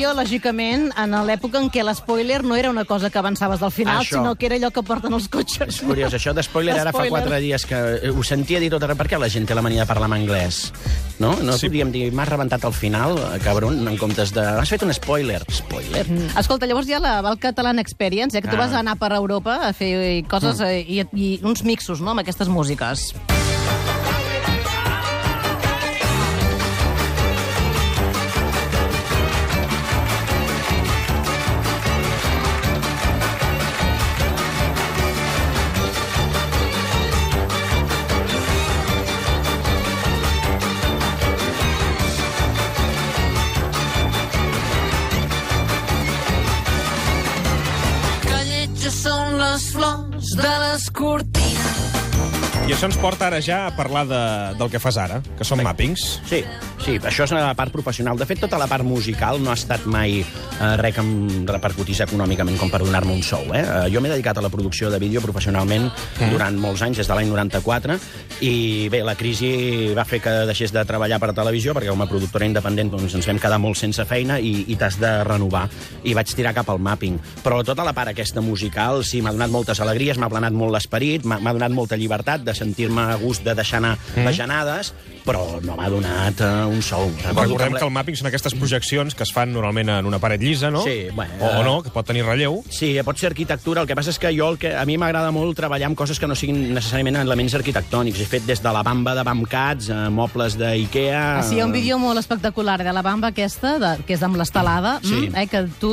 Vídeo, 0.00 0.14
lògicament, 0.16 0.86
en 0.96 1.12
l'època 1.28 1.60
en 1.60 1.66
què 1.68 1.82
l'espoiler 1.84 2.38
no 2.46 2.56
era 2.56 2.70
una 2.72 2.86
cosa 2.88 3.10
que 3.12 3.18
avançaves 3.20 3.60
del 3.60 3.70
final, 3.70 3.98
Això. 4.00 4.16
sinó 4.16 4.34
que 4.34 4.46
era 4.46 4.56
allò 4.56 4.70
que 4.72 4.80
porten 4.82 5.12
els 5.12 5.26
cotxes. 5.28 5.68
És 5.68 5.80
curiós, 5.84 6.14
això 6.16 6.32
d'espoiler 6.32 6.78
ara 6.80 6.92
fa 6.94 7.04
quatre 7.10 7.36
dies 7.40 7.66
que 7.68 7.76
eh, 7.76 8.08
ho 8.08 8.22
sentia 8.24 8.60
dir 8.62 8.70
tot 8.72 8.82
arreu. 8.86 8.96
Per 8.96 9.08
què 9.10 9.18
la 9.20 9.28
gent 9.28 9.44
té 9.46 9.54
la 9.54 9.60
mania 9.60 9.82
de 9.84 9.88
parlar 9.90 10.08
en 10.08 10.16
anglès? 10.22 10.72
No? 11.20 11.34
No 11.44 11.52
Sí. 11.58 11.66
podríem 11.68 11.92
dir, 11.92 12.12
m'has 12.16 12.28
rebentat 12.30 12.64
al 12.64 12.72
final, 12.72 13.18
eh, 13.18 13.38
cabron, 13.44 13.76
en 13.86 13.98
comptes 13.98 14.32
de... 14.32 14.40
Has 14.40 14.70
fet 14.72 14.82
un 14.82 14.94
spoiler. 14.94 15.42
Spoiler? 15.52 16.06
Mm. 16.08 16.32
Escolta, 16.38 16.64
llavors 16.66 16.88
hi 16.88 16.94
ha 16.96 17.00
la 17.00 17.20
Val 17.20 17.38
Catalan 17.38 17.78
Experience, 17.78 18.38
eh, 18.38 18.40
que 18.40 18.48
tu 18.48 18.56
Ah. 18.56 18.60
vas 18.64 18.72
anar 18.72 18.96
per 18.96 19.12
Europa 19.12 19.58
a 19.68 19.72
fer 19.74 20.24
coses 20.28 20.60
eh, 20.64 20.80
i, 20.80 21.04
i 21.12 21.40
uns 21.44 21.62
mixos 21.62 22.00
no, 22.00 22.12
amb 22.12 22.20
aquestes 22.24 22.48
músiques. 22.48 23.12
Això 52.80 52.88
ens 52.88 52.96
porta 52.96 53.26
ara 53.28 53.42
ja 53.44 53.66
a 53.68 53.72
parlar 53.76 54.06
de, 54.08 54.18
del 54.56 54.70
que 54.72 54.78
fas 54.80 54.96
ara, 54.96 55.18
que 55.36 55.44
són 55.44 55.60
mappings. 55.60 56.00
Sí, 56.24 56.38
sí, 56.80 56.94
això 56.96 57.26
és 57.26 57.34
la 57.36 57.52
part 57.52 57.74
professional. 57.74 58.16
De 58.16 58.24
fet, 58.24 58.40
tota 58.40 58.56
la 58.56 58.70
part 58.72 58.88
musical 58.88 59.36
no 59.44 59.52
ha 59.52 59.56
estat 59.58 59.84
mai 59.84 60.22
eh, 60.60 60.76
res 60.80 60.94
que 60.94 61.02
em 61.04 61.46
repercutís 61.48 62.02
econòmicament 62.04 62.58
com 62.60 62.70
per 62.70 62.82
donar-me 62.84 63.14
un 63.16 63.22
sou. 63.24 63.48
Eh? 63.56 63.62
Eh, 63.62 63.88
jo 63.92 64.02
m'he 64.02 64.12
dedicat 64.12 64.38
a 64.38 64.44
la 64.44 64.52
producció 64.52 64.90
de 64.92 65.00
vídeo 65.02 65.22
professionalment 65.24 65.88
mm. 65.88 66.30
durant 66.34 66.58
molts 66.60 66.84
anys, 66.86 67.00
des 67.00 67.08
de 67.08 67.16
l'any 67.16 67.30
94, 67.32 67.96
i 68.46 68.88
bé, 68.92 69.02
la 69.06 69.16
crisi 69.18 69.92
va 69.96 70.04
fer 70.08 70.20
que 70.24 70.34
deixés 70.50 70.74
de 70.74 70.84
treballar 70.86 71.20
per 71.22 71.32
a 71.32 71.36
televisió, 71.36 71.74
perquè 71.76 71.90
com 71.92 72.04
a 72.04 72.08
productora 72.10 72.48
independent 72.48 72.92
doncs, 72.92 73.16
ens 73.16 73.28
vam 73.30 73.40
quedar 73.40 73.60
molt 73.62 73.80
sense 73.80 74.04
feina 74.08 74.38
i, 74.38 74.66
i 74.68 74.78
t'has 74.80 75.00
de 75.00 75.12
renovar. 75.26 75.66
I 76.04 76.14
vaig 76.16 76.34
tirar 76.36 76.54
cap 76.56 76.70
al 76.72 76.82
mapping. 76.82 77.18
Però 77.44 77.62
tota 77.66 77.86
la 77.86 77.94
part 77.96 78.12
aquesta 78.12 78.44
musical, 78.44 79.04
sí, 79.06 79.22
m'ha 79.24 79.34
donat 79.34 79.52
moltes 79.52 79.80
alegries, 79.80 80.20
m'ha 80.20 80.30
planat 80.32 80.56
molt 80.56 80.76
l'esperit, 80.76 81.24
m'ha 81.24 81.54
donat 81.56 81.74
molta 81.74 81.98
llibertat 82.00 82.44
de 82.46 82.54
sentir-me 82.56 83.10
a 83.14 83.18
gust 83.20 83.44
de 83.46 83.56
deixar 83.56 83.80
anar 83.80 83.96
mm. 83.96 84.26
bajanades, 84.26 84.94
però 85.24 85.60
no 85.64 85.76
m'ha 85.78 85.88
donat 85.92 86.40
uh, 86.44 86.68
un 86.70 86.80
sou. 86.82 87.10
Recordem 87.30 87.76
que 87.76 87.84
el 87.84 87.92
mapping 87.94 88.16
són 88.18 88.30
aquestes 88.30 88.54
projeccions 88.58 89.14
que 89.14 89.24
es 89.26 89.32
fan 89.34 89.52
normalment 89.52 89.90
en 89.98 90.08
una 90.08 90.18
paret 90.22 90.40
llisa, 90.42 90.70
no? 90.70 90.82
Sí, 90.86 91.08
bueno, 91.14 91.34
o, 91.40 91.46
o 91.46 91.60
eh, 91.60 91.64
no, 91.66 91.74
que 91.84 91.92
pot 91.94 92.06
tenir 92.08 92.24
relleu. 92.26 92.60
Sí, 92.70 92.92
pot 93.04 93.18
ser 93.20 93.30
arquitectura. 93.30 93.82
El 93.84 93.88
que 93.90 93.96
passa 93.98 94.12
és 94.14 94.18
que 94.20 94.32
jo 94.36 94.48
el 94.52 94.58
que, 94.60 94.72
a 94.76 94.84
mi 94.88 94.96
m'agrada 95.00 95.30
molt 95.34 95.56
treballar 95.58 95.90
amb 95.90 95.98
coses 95.98 96.20
que 96.20 96.28
no 96.30 96.36
siguin 96.38 96.70
necessàriament 96.74 97.20
elements 97.20 97.54
arquitectònics. 97.58 98.20
He 98.22 98.28
fet 98.30 98.46
des 98.48 98.62
de 98.62 98.72
la 98.72 98.82
bamba 98.86 99.14
de 99.18 99.24
Bamcats, 99.26 99.90
a 99.90 100.08
mobles 100.14 100.56
d'Ikea... 100.60 101.20
Ah, 101.40 101.42
sí, 101.46 101.58
hi 101.58 101.60
ha 101.60 101.66
un 101.68 101.74
vídeo 101.76 101.98
molt 102.00 102.20
espectacular 102.22 102.78
de 102.82 102.92
la 102.96 103.02
bamba 103.02 103.32
aquesta, 103.34 103.76
de, 103.82 103.92
que 104.06 104.16
és 104.16 104.22
amb 104.26 104.38
l'estelada, 104.40 104.98
Sí. 105.02 105.28
mm, 105.28 105.36
eh, 105.36 105.46
que 105.50 105.64
tu... 105.80 105.92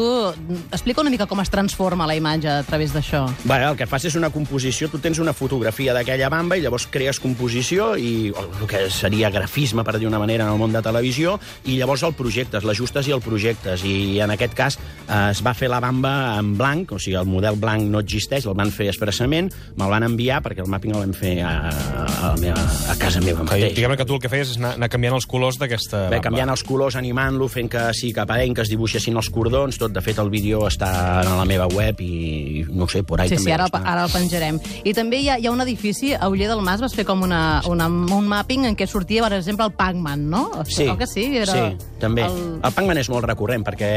Explica 0.72 1.02
una 1.02 1.10
mica 1.14 1.26
com 1.28 1.40
es 1.42 1.50
transforma 1.54 2.08
la 2.08 2.16
imatge 2.16 2.50
a 2.50 2.64
través 2.68 2.94
d'això. 2.96 3.26
Bé, 3.44 3.60
el 3.66 3.76
que 3.80 3.88
fas 3.90 4.06
és 4.08 4.16
una 4.20 4.30
composició, 4.34 4.90
tu 4.92 5.00
tens 5.04 5.20
una 5.20 5.34
fotografia 5.34 5.94
d'aquella 5.96 6.30
bamba 6.30 6.58
i 6.58 6.64
llavors 6.64 6.88
crees 6.92 7.20
composició 7.20 7.96
i 7.98 8.30
o 8.32 8.44
el 8.62 8.68
que 8.70 8.86
seria 8.94 9.17
grafisme, 9.34 9.84
per 9.84 9.98
dir 10.00 10.08
una 10.08 10.20
manera, 10.20 10.46
en 10.46 10.52
el 10.54 10.60
món 10.60 10.72
de 10.74 10.82
televisió, 10.82 11.40
i 11.66 11.78
llavors 11.80 12.04
el 12.04 12.14
projectes, 12.14 12.64
l'ajustes 12.64 13.08
i 13.08 13.12
el 13.16 13.22
projectes. 13.22 13.84
I 13.84 14.20
en 14.24 14.32
aquest 14.32 14.54
cas 14.54 14.78
eh, 15.08 15.32
es 15.32 15.42
va 15.46 15.54
fer 15.58 15.70
la 15.70 15.80
bamba 15.80 16.38
en 16.40 16.56
blanc, 16.58 16.92
o 16.94 17.00
sigui, 17.00 17.16
el 17.18 17.26
model 17.26 17.56
blanc 17.60 17.84
no 17.90 18.00
existeix, 18.04 18.46
el 18.46 18.54
van 18.58 18.72
fer 18.72 18.88
expressament, 18.92 19.52
me'l 19.78 19.90
van 19.90 20.04
enviar 20.08 20.42
perquè 20.46 20.62
el 20.64 20.70
mapping 20.70 20.94
el 20.96 21.02
vam 21.06 21.14
fer 21.18 21.34
a, 21.44 21.52
a, 21.72 22.06
la 22.32 22.38
meva, 22.42 22.64
a 22.92 22.96
casa 23.00 23.20
meva 23.22 23.40
Que, 23.44 23.50
mateix. 23.52 23.76
diguem 23.76 23.96
que 23.98 24.06
tu 24.06 24.14
el 24.18 24.22
que 24.24 24.30
feies 24.30 24.52
és 24.54 24.58
anar, 24.62 24.76
anar 24.78 24.90
canviant 24.90 25.16
els 25.18 25.26
colors 25.30 25.58
d'aquesta 25.60 25.98
Bé, 26.08 26.18
bamba. 26.18 26.24
canviant 26.30 26.50
els 26.54 26.64
colors, 26.68 26.96
animant-lo, 26.96 27.48
fent 27.52 27.70
que 27.74 27.84
sí, 27.98 28.14
cap 28.14 28.32
a 28.32 28.40
ell, 28.44 28.54
que 28.54 28.62
es 28.66 28.70
dibuixessin 28.70 29.16
els 29.18 29.30
cordons, 29.34 29.78
tot. 29.78 29.92
De 29.98 30.02
fet, 30.02 30.18
el 30.20 30.30
vídeo 30.30 30.66
està 30.68 30.90
a 31.22 31.36
la 31.38 31.46
meva 31.46 31.68
web 31.74 32.00
i, 32.02 32.66
no 32.70 32.86
ho 32.86 32.90
sé, 32.90 33.04
por 33.04 33.22
ahí 33.22 33.30
Sí, 33.30 33.36
també 33.36 33.50
sí, 33.50 33.54
ara, 33.56 33.66
estar. 33.66 33.82
ara 33.86 34.04
el 34.06 34.12
penjarem. 34.12 34.60
I 34.84 34.94
també 34.94 35.22
hi 35.24 35.30
ha, 35.30 35.38
hi 35.40 35.48
ha 35.48 35.52
un 35.52 35.62
edifici, 35.64 36.14
a 36.14 36.28
Uller 36.30 36.48
del 36.50 36.62
Mas 36.62 36.82
vas 36.82 36.94
fer 36.96 37.06
com 37.06 37.22
una, 37.26 37.62
una, 37.68 37.88
un 37.88 38.28
mapping 38.28 38.66
en 38.70 38.76
què 38.78 38.88
sortia, 39.08 39.24
per 39.24 39.34
exemple, 39.38 39.66
el 39.66 39.72
Pac-Man, 39.72 40.30
no? 40.30 40.64
Sí, 40.66 40.88
O 40.88 40.98
que 40.98 41.08
sí? 41.08 41.38
Era 41.38 41.54
sí, 41.54 41.86
també. 42.00 42.24
El... 42.24 42.60
El... 42.62 42.74
Pac-Man 42.74 42.98
és 43.00 43.10
molt 43.10 43.26
recurrent 43.26 43.64
perquè 43.64 43.90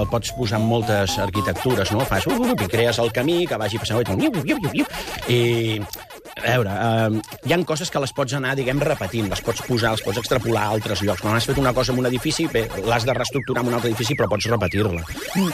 el 0.00 0.06
pots 0.10 0.32
posar 0.36 0.60
en 0.60 0.66
moltes 0.68 1.18
arquitectures, 1.18 1.92
no? 1.92 2.04
Fas 2.04 2.26
uh, 2.28 2.36
uh, 2.36 2.52
i 2.52 2.68
crees 2.68 2.98
el 2.98 3.10
camí 3.12 3.46
que 3.46 3.56
vagi 3.56 3.78
passant 3.80 4.02
i, 4.04 4.28
iu, 4.28 4.32
iu, 4.44 4.58
iu, 4.58 4.82
iu, 4.82 4.86
i 5.28 5.80
a 6.38 6.50
veure, 6.56 6.70
eh, 6.70 7.20
hi 7.48 7.52
han 7.52 7.64
coses 7.64 7.90
que 7.90 8.00
les 8.00 8.12
pots 8.12 8.32
anar, 8.34 8.54
diguem, 8.56 8.80
repetint, 8.80 9.28
les 9.30 9.40
pots 9.44 9.62
posar, 9.66 9.92
les 9.92 10.02
pots 10.02 10.18
extrapolar 10.18 10.62
a 10.68 10.74
altres 10.76 11.02
llocs. 11.02 11.20
Quan 11.20 11.36
has 11.36 11.46
fet 11.46 11.58
una 11.58 11.72
cosa 11.74 11.92
en 11.92 11.98
un 11.98 12.06
edifici, 12.06 12.46
bé, 12.46 12.68
l'has 12.86 13.04
de 13.04 13.14
reestructurar 13.14 13.62
en 13.62 13.68
un 13.68 13.74
altre 13.74 13.90
edifici, 13.90 14.14
però 14.14 14.28
pots 14.28 14.46
repetir-la. 14.46 15.02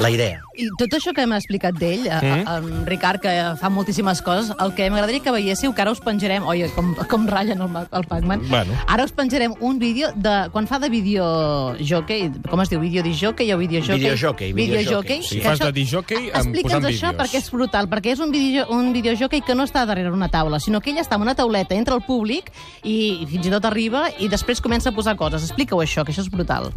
La 0.00 0.10
idea. 0.10 0.40
I 0.56 0.68
tot 0.78 0.92
això 0.94 1.14
que 1.14 1.26
m'ha 1.26 1.38
explicat 1.40 1.74
d'ell, 1.78 2.08
mm. 2.08 2.44
en 2.48 2.86
Ricard, 2.86 3.20
que 3.20 3.32
fa 3.60 3.70
moltíssimes 3.70 4.22
coses, 4.22 4.52
el 4.60 4.74
que 4.74 4.88
m'agradaria 4.90 5.22
que 5.24 5.32
veiéssiu, 5.34 5.74
que 5.74 5.82
ara 5.82 5.92
us 5.94 6.00
penjarem... 6.04 6.44
Oi, 6.46 6.66
com, 6.76 6.94
com 7.10 7.26
ratllen 7.26 7.60
el, 7.64 7.78
el 7.90 8.04
Pac-Man. 8.10 8.44
Bueno. 8.48 8.76
Ara 8.86 9.04
us 9.04 9.12
penjarem 9.12 9.54
un 9.60 9.78
vídeo 9.78 10.12
de... 10.14 10.34
Quan 10.52 10.68
fa 10.70 10.78
de 10.78 10.88
videojockey, 10.92 12.30
com 12.50 12.60
es 12.62 12.70
diu, 12.70 12.80
videodijockey 12.82 13.52
o 13.52 13.58
videojockey? 13.58 13.98
Videojockey, 14.04 14.52
videojockey, 14.52 15.22
sí. 15.22 15.40
Fas 15.40 15.58
això- 15.58 15.70
de 15.70 15.72
disjockey 15.80 16.30
amb- 16.30 16.54
Explica'ns 16.54 16.62
posant 16.68 16.84
això 16.90 17.10
vídeos. 17.10 17.20
perquè 17.22 17.40
és 17.42 17.50
brutal, 17.50 17.88
perquè 17.90 18.12
és 18.14 18.20
un, 18.20 18.30
video, 18.30 18.66
un 18.70 18.92
videojockey 18.92 19.42
que 19.42 19.54
no 19.54 19.64
està 19.64 19.84
darrere 19.86 20.12
una 20.12 20.28
taula, 20.28 20.60
sinó 20.60 20.73
que 20.82 20.92
ell 20.92 21.00
està 21.02 21.18
en 21.18 21.26
una 21.26 21.34
tauleta 21.38 21.76
entre 21.76 21.94
el 21.98 22.02
públic 22.06 22.50
i, 22.82 23.26
fins 23.30 23.48
i 23.48 23.52
tot 23.52 23.66
arriba 23.68 24.06
i 24.18 24.28
després 24.32 24.62
comença 24.64 24.90
a 24.90 24.96
posar 24.96 25.16
coses. 25.20 25.44
Explica-ho 25.44 25.82
això, 25.82 26.04
que 26.04 26.14
això 26.14 26.24
és 26.24 26.30
brutal. 26.32 26.70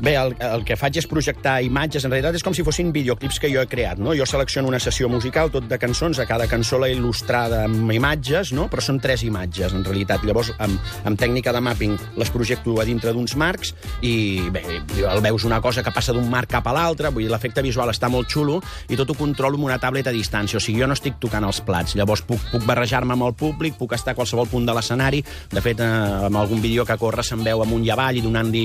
Bé, 0.00 0.14
el, 0.14 0.34
el 0.38 0.64
que 0.66 0.76
faig 0.78 1.00
és 1.00 1.08
projectar 1.10 1.58
imatges. 1.66 2.04
En 2.06 2.12
realitat 2.12 2.38
és 2.38 2.44
com 2.46 2.54
si 2.54 2.64
fossin 2.66 2.92
videoclips 2.94 3.40
que 3.42 3.50
jo 3.50 3.62
he 3.62 3.70
creat, 3.70 3.98
no? 3.98 4.14
Jo 4.14 4.26
selecciono 4.28 4.70
una 4.70 4.78
sessió 4.82 5.08
musical, 5.10 5.50
tot 5.50 5.66
de 5.68 5.78
cançons, 5.80 6.20
a 6.22 6.26
cada 6.28 6.46
cançó 6.50 6.78
l'he 6.78 6.92
il·lustrada 6.94 7.64
amb 7.66 7.90
imatges, 7.94 8.52
no? 8.54 8.68
Però 8.70 8.84
són 8.84 9.00
tres 9.02 9.24
imatges, 9.26 9.74
en 9.74 9.82
realitat. 9.86 10.22
Llavors, 10.26 10.52
amb, 10.62 10.78
amb 11.08 11.18
tècnica 11.18 11.52
de 11.54 11.62
mapping, 11.64 11.96
les 12.18 12.30
projecto 12.30 12.76
a 12.78 12.86
dintre 12.86 13.12
d'uns 13.16 13.34
marcs 13.38 13.74
i, 14.02 14.14
bé, 14.54 14.62
el 15.02 15.22
veus 15.24 15.46
una 15.48 15.60
cosa 15.64 15.82
que 15.82 15.94
passa 15.94 16.14
d'un 16.14 16.28
marc 16.30 16.52
cap 16.54 16.70
a 16.70 16.76
l'altre, 16.76 17.10
vull 17.10 17.26
dir, 17.26 17.32
l'efecte 17.32 17.64
visual 17.64 17.90
està 17.90 18.10
molt 18.12 18.30
xulo 18.30 18.60
i 18.88 18.96
tot 18.98 19.10
ho 19.10 19.18
controlo 19.18 19.58
amb 19.58 19.66
una 19.66 19.80
tablet 19.82 20.06
a 20.06 20.14
distància. 20.14 20.60
O 20.60 20.62
sigui, 20.62 20.82
jo 20.82 20.88
no 20.90 20.96
estic 20.96 21.18
tocant 21.18 21.46
els 21.48 21.60
plats. 21.64 21.96
Llavors, 21.98 22.22
puc, 22.22 22.42
puc 22.52 22.64
barrejar-me 22.68 23.16
amb 23.16 23.27
el 23.28 23.36
públic, 23.38 23.76
puc 23.78 23.94
estar 23.96 24.14
a 24.14 24.18
qualsevol 24.18 24.48
punt 24.50 24.66
de 24.68 24.74
l'escenari. 24.76 25.22
De 25.52 25.62
fet, 25.64 25.80
eh, 25.80 26.26
amb 26.28 26.40
algun 26.40 26.62
vídeo 26.64 26.86
que 26.88 26.96
corre 26.98 27.24
se'n 27.26 27.44
veu 27.44 27.62
amunt 27.62 27.84
i 27.86 27.92
avall 27.94 28.18
i 28.18 28.24
donant-li... 28.24 28.64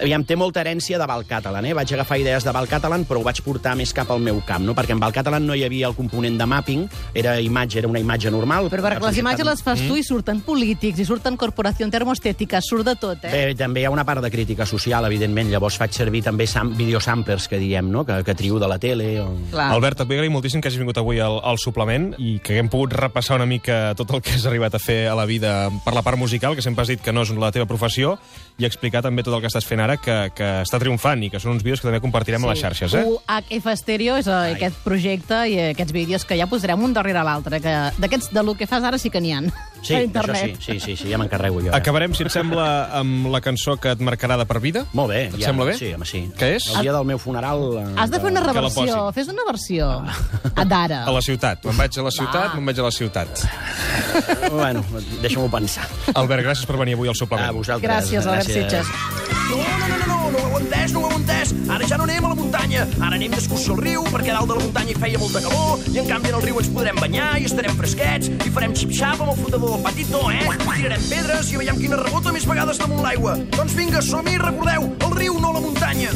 Aviam, 0.00 0.24
té 0.26 0.36
molta 0.36 0.62
herència 0.62 1.00
de 1.00 1.08
Val 1.08 1.26
Catalan, 1.28 1.66
eh? 1.66 1.74
Vaig 1.76 1.92
agafar 1.94 2.20
idees 2.22 2.46
de 2.46 2.54
Val 2.54 2.68
Catalan, 2.70 3.06
però 3.08 3.20
ho 3.20 3.26
vaig 3.26 3.42
portar 3.44 3.76
més 3.78 3.92
cap 3.96 4.10
al 4.14 4.22
meu 4.22 4.40
camp, 4.46 4.64
no? 4.66 4.74
Perquè 4.76 4.96
en 4.96 5.02
Val 5.02 5.14
Catalan 5.14 5.46
no 5.46 5.56
hi 5.56 5.64
havia 5.66 5.90
el 5.90 5.96
component 5.98 6.38
de 6.38 6.46
mapping, 6.46 6.86
era 7.14 7.36
imatge, 7.40 7.80
era 7.82 7.90
una 7.90 8.02
imatge 8.02 8.30
normal. 8.30 8.70
Però 8.72 8.84
perquè 8.84 9.02
les 9.04 9.20
imatges 9.22 9.46
les 9.46 9.62
fas 9.66 9.82
tu 9.86 9.98
i 9.98 10.04
surten 10.06 10.40
polítics, 10.46 11.00
i 11.02 11.08
surten 11.08 11.36
corporació 11.40 11.86
termoestètica, 11.90 12.60
surt 12.64 12.86
de 12.86 12.96
tot, 13.00 13.24
eh? 13.26 13.32
Bé, 13.32 13.54
també 13.58 13.82
hi 13.82 13.86
ha 13.88 13.92
una 13.94 14.04
part 14.06 14.22
de 14.24 14.30
crítica 14.32 14.66
social, 14.66 15.06
evidentment. 15.08 15.50
Llavors 15.52 15.78
faig 15.80 15.94
servir 15.96 16.22
també 16.26 16.46
sam 16.50 16.72
videosamplers, 16.76 17.48
que 17.48 17.60
diem, 17.62 17.90
no? 17.92 18.04
Que, 18.06 18.22
que 18.26 18.34
trio 18.34 18.60
de 18.62 18.68
la 18.70 18.78
tele. 18.82 19.08
O... 19.22 19.28
Clar. 19.52 19.70
Albert, 19.74 20.02
et 20.02 20.10
vull 20.10 20.18
agrair 20.18 20.32
moltíssim 20.34 20.62
que 20.62 20.70
hagis 20.70 20.80
vingut 20.80 20.98
avui 21.00 21.20
al, 21.22 21.38
al 21.44 21.60
suplement 21.62 22.12
i 22.18 22.36
que 22.42 22.56
haguem 22.56 22.70
pogut 22.72 22.96
repassar 22.96 23.40
una 23.40 23.48
mica 23.48 23.94
tot 23.96 24.12
el 24.14 24.22
que 24.24 24.34
has 24.36 24.46
arribat 24.48 24.76
a 24.76 24.80
fer 24.82 25.06
a 25.10 25.14
la 25.18 25.26
vida 25.28 25.70
per 25.84 25.94
la 25.96 26.02
part 26.06 26.18
musical, 26.20 26.56
que 26.56 26.64
sempre 26.64 26.84
has 26.84 26.92
dit 26.92 27.02
que 27.02 27.14
no 27.14 27.24
és 27.26 27.32
la 27.36 27.52
teva 27.54 27.68
professió, 27.68 28.16
i 28.60 28.68
explicar 28.68 29.02
també 29.04 29.24
tot 29.26 29.36
el 29.36 29.42
que 29.44 29.50
estàs 29.50 29.66
fent 29.68 29.82
ara, 29.84 29.98
que, 30.00 30.16
que 30.36 30.50
està 30.62 30.80
triomfant 30.82 31.24
i 31.26 31.30
que 31.32 31.40
són 31.42 31.56
uns 31.56 31.64
vídeos 31.64 31.82
que 31.82 31.88
també 31.88 32.02
compartirem 32.04 32.44
a 32.44 32.52
les 32.52 32.62
xarxes, 32.62 32.94
eh? 32.96 33.04
UHF 33.06 33.72
Stereo 33.80 34.18
és 34.20 34.28
eh, 34.30 34.56
aquest 34.56 34.82
projecte 34.84 35.42
i 35.50 35.58
aquests 35.70 35.96
vídeos 35.96 36.28
que 36.28 36.38
ja 36.38 36.48
posarem 36.50 36.84
un 36.84 36.96
darrere 36.96 37.24
l'altre, 37.26 37.60
que 37.64 37.76
d'aquests 37.98 38.32
de 38.36 38.46
lo 38.46 38.56
que 38.56 38.68
fas 38.70 38.84
ara 38.84 39.00
sí 39.00 39.12
que 39.12 39.20
n'hi 39.22 39.34
ha 39.34 39.42
Sí, 39.86 39.94
a 39.94 39.98
això 40.00 40.04
internet. 40.08 40.56
sí, 40.58 40.72
sí, 40.72 40.80
sí, 40.80 40.96
sí 41.02 41.10
ja 41.12 41.18
m'encarrego 41.20 41.60
jo. 41.62 41.70
Eh? 41.70 41.76
Acabarem, 41.76 42.14
si 42.18 42.24
et 42.26 42.32
sembla, 42.34 42.66
amb 42.98 43.28
la 43.32 43.40
cançó 43.44 43.76
que 43.80 43.92
et 43.94 44.00
marcarà 44.02 44.36
de 44.40 44.46
per 44.50 44.58
vida. 44.60 44.84
Molt 44.92 45.12
bé. 45.14 45.20
Et 45.28 45.38
ja, 45.38 45.46
sembla 45.52 45.68
bé? 45.70 45.76
Sí, 45.78 45.92
home, 45.94 46.04
sí. 46.08 46.24
Què 46.36 46.52
és? 46.56 46.68
El 46.74 46.82
dia 46.88 46.92
del 46.96 47.06
meu 47.08 47.18
funeral... 47.22 47.62
eh, 47.80 47.86
Has 47.96 48.10
de 48.10 48.20
fer 48.20 48.30
una 48.32 48.42
la 48.42 48.52
reversió, 48.52 48.84
posi. 48.86 49.14
fes 49.20 49.28
una 49.32 49.46
versió 49.48 49.90
ah. 50.02 50.64
d'ara. 50.64 51.04
A 51.06 51.14
la 51.14 51.22
ciutat. 51.22 51.64
Me'n 51.64 51.76
vaig 51.78 51.98
a 51.98 52.06
la 52.08 52.10
ciutat, 52.18 52.54
me'n 52.58 52.66
vaig 52.72 52.78
a 52.82 52.88
la 52.90 52.94
ciutat. 52.94 53.46
Bueno, 54.50 54.84
deixa'm-ho 55.22 55.48
pensar. 55.52 55.86
Albert, 56.14 56.44
gràcies 56.46 56.66
per 56.66 56.76
venir 56.82 56.94
avui 56.98 57.08
al 57.08 57.14
A 57.16 57.20
suplement. 57.22 57.52
vosaltres. 57.56 57.86
Gràcies, 57.90 58.26
Albert 58.26 58.46
Sitges. 58.50 59.35
No, 59.46 59.56
no, 59.56 59.86
no, 59.86 59.96
no, 59.96 60.06
no, 60.06 60.30
no 60.30 60.38
ho 60.38 60.48
heu 60.50 60.58
entès, 60.58 60.92
no 60.92 61.00
ho 61.00 61.10
heu 61.10 61.18
entès. 61.20 61.52
Ara 61.70 61.86
ja 61.86 61.96
no 61.98 62.06
anem 62.06 62.24
a 62.24 62.30
la 62.32 62.38
muntanya, 62.38 62.86
ara 62.98 63.14
anem 63.14 63.30
d'excursió 63.34 63.76
al 63.76 63.82
riu, 63.84 64.02
perquè 64.10 64.32
dalt 64.34 64.50
de 64.50 64.56
la 64.58 64.64
muntanya 64.64 64.92
hi 64.92 64.96
feia 64.98 65.20
molta 65.22 65.42
calor, 65.44 65.82
i 65.92 66.00
en 66.02 66.08
canvi 66.10 66.32
en 66.32 66.38
el 66.38 66.44
riu 66.44 66.58
ens 66.62 66.70
podrem 66.74 66.98
banyar 66.98 67.28
i 67.38 67.46
estarem 67.46 67.76
fresquets, 67.78 68.30
i 68.32 68.52
farem 68.54 68.74
xip-xap 68.74 69.22
amb 69.22 69.32
el 69.32 69.38
fundador 69.38 69.76
del 69.76 69.84
patito, 69.86 70.22
eh? 70.34 70.42
Tirarem 70.66 71.06
pedres 71.10 71.52
i 71.52 71.60
veiem 71.62 71.78
quina 71.78 72.00
rebota 72.02 72.34
més 72.34 72.46
vegades 72.48 72.82
damunt 72.82 73.02
l'aigua. 73.06 73.36
Doncs 73.56 73.76
vinga, 73.78 74.02
som-hi, 74.02 74.36
recordeu, 74.42 74.90
el 75.06 75.16
riu, 75.16 75.38
no 75.42 75.54
la 75.54 75.62
muntanya. 75.62 76.10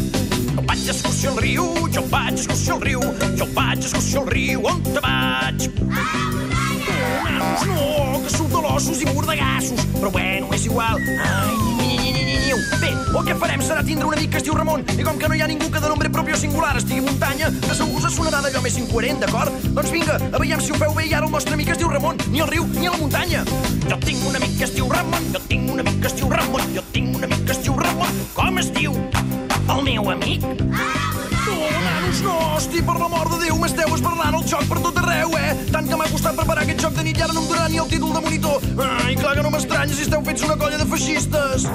Jo 0.50 0.66
vaig 0.66 0.86
d'excursió 0.88 1.34
al 1.34 1.42
riu, 1.46 1.68
jo 1.94 2.06
vaig 2.10 2.34
d'excursió 2.34 2.76
al 2.76 2.82
riu, 2.88 3.04
jo 3.38 3.50
vaig 3.54 3.78
d'excursió 3.84 4.24
al 4.24 4.32
riu, 4.34 4.66
on 4.70 4.82
te 4.90 5.04
vaig? 5.06 5.68
Nanos, 7.24 7.66
no, 7.70 8.24
que 8.24 8.34
surt 8.34 8.50
de 8.52 8.64
l'ossos 8.66 9.02
i 9.02 9.12
mordegassos. 9.14 9.86
Però 10.00 10.10
bueno, 10.10 10.50
és 10.56 10.66
igual. 10.66 10.98
Ai, 10.98 11.79
ni. 12.60 12.80
Bé, 12.80 12.90
el 13.18 13.24
que 13.26 13.34
farem 13.34 13.62
serà 13.64 13.82
tindre 13.84 14.06
un 14.08 14.14
amic 14.14 14.30
que 14.34 14.40
es 14.40 14.44
diu 14.46 14.54
Ramon, 14.56 14.84
i 14.96 15.04
com 15.06 15.18
que 15.18 15.28
no 15.28 15.36
hi 15.36 15.42
ha 15.42 15.48
ningú 15.50 15.70
que 15.70 15.80
de 15.80 15.88
nombre 15.88 16.10
propi 16.10 16.32
o 16.32 16.38
singular 16.40 16.76
estigui 16.76 17.00
muntanya, 17.04 17.50
de 17.50 17.74
segur 17.74 18.00
us 18.00 18.14
sonarà 18.14 18.42
d'allò 18.44 18.62
més 18.64 18.78
incoherent, 18.78 19.20
d'acord? 19.24 19.52
Doncs 19.76 19.92
vinga, 19.94 20.18
a 20.20 20.42
veiem 20.42 20.60
si 20.60 20.72
ho 20.72 20.80
feu 20.80 20.94
bé 20.96 21.06
i 21.08 21.14
ara 21.14 21.26
el 21.26 21.32
nostre 21.32 21.54
amic 21.54 21.72
es 21.74 21.80
diu 21.80 21.90
Ramon, 21.90 22.20
ni 22.30 22.40
al 22.40 22.50
riu 22.52 22.66
ni 22.76 22.86
a 22.86 22.94
la 22.94 23.00
muntanya. 23.00 23.44
Jo 23.88 23.98
tinc 24.04 24.26
un 24.28 24.36
amic 24.36 24.56
que 24.58 24.68
es 24.68 24.74
diu 24.76 24.88
Ramon, 24.90 25.30
jo 25.34 25.42
tinc 25.48 25.70
un 25.72 25.84
amic 25.84 26.00
que 26.00 26.12
es 26.12 26.16
diu 26.20 26.30
Ramon, 26.30 26.74
jo 26.74 26.84
tinc 26.92 27.16
un 27.16 27.24
amic 27.24 27.46
que 27.46 27.56
es 27.56 27.62
diu 27.64 27.76
Ramon. 27.76 28.24
Com 28.34 28.58
es 28.62 28.72
diu? 28.76 28.96
El 29.70 29.84
meu 29.86 30.10
amic? 30.10 30.46
No, 32.24 32.32
hosti, 32.56 32.82
per 32.82 32.96
l'amor 32.98 33.28
de 33.30 33.38
Déu, 33.44 33.56
m'esteu 33.60 33.94
esbarlant 33.94 34.34
el 34.34 34.42
joc 34.50 34.66
per 34.68 34.80
tot 34.82 34.98
arreu, 35.00 35.30
eh? 35.38 35.54
Tant 35.70 35.86
que 35.88 35.96
m'ha 35.96 36.08
costat 36.10 36.36
preparar 36.36 36.66
aquest 36.66 36.82
joc 36.84 36.96
de 36.98 37.06
nit 37.06 37.20
i 37.20 37.24
ara 37.24 37.32
no 37.32 37.44
em 37.44 37.48
donarà 37.52 37.68
ni 37.70 37.80
el 37.80 37.88
títol 37.88 38.12
de 38.16 38.24
monitor. 38.26 38.70
Ai, 38.90 39.14
clar 39.16 39.36
que 39.38 39.46
no 39.46 39.54
m'estranya 39.54 39.94
si 39.94 40.08
esteu 40.08 40.24
fets 40.26 40.48
una 40.48 40.58
colla 40.58 40.82
de 40.82 40.88
feixistes. 40.90 41.70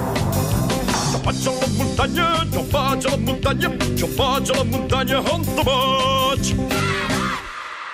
Jo 1.16 1.22
vaig 1.24 1.46
a 1.48 1.50
la 1.50 1.66
muntanya, 1.78 2.26
jo 2.52 2.62
vaig 2.72 3.06
a 3.06 3.10
la 3.10 3.16
muntanya, 3.16 3.70
jo 3.96 4.06
vaig 4.18 4.50
a 4.50 4.56
la 4.58 4.64
muntanya, 4.64 5.18
on 5.32 5.42
te 5.44 5.62
vaig? 5.64 7.15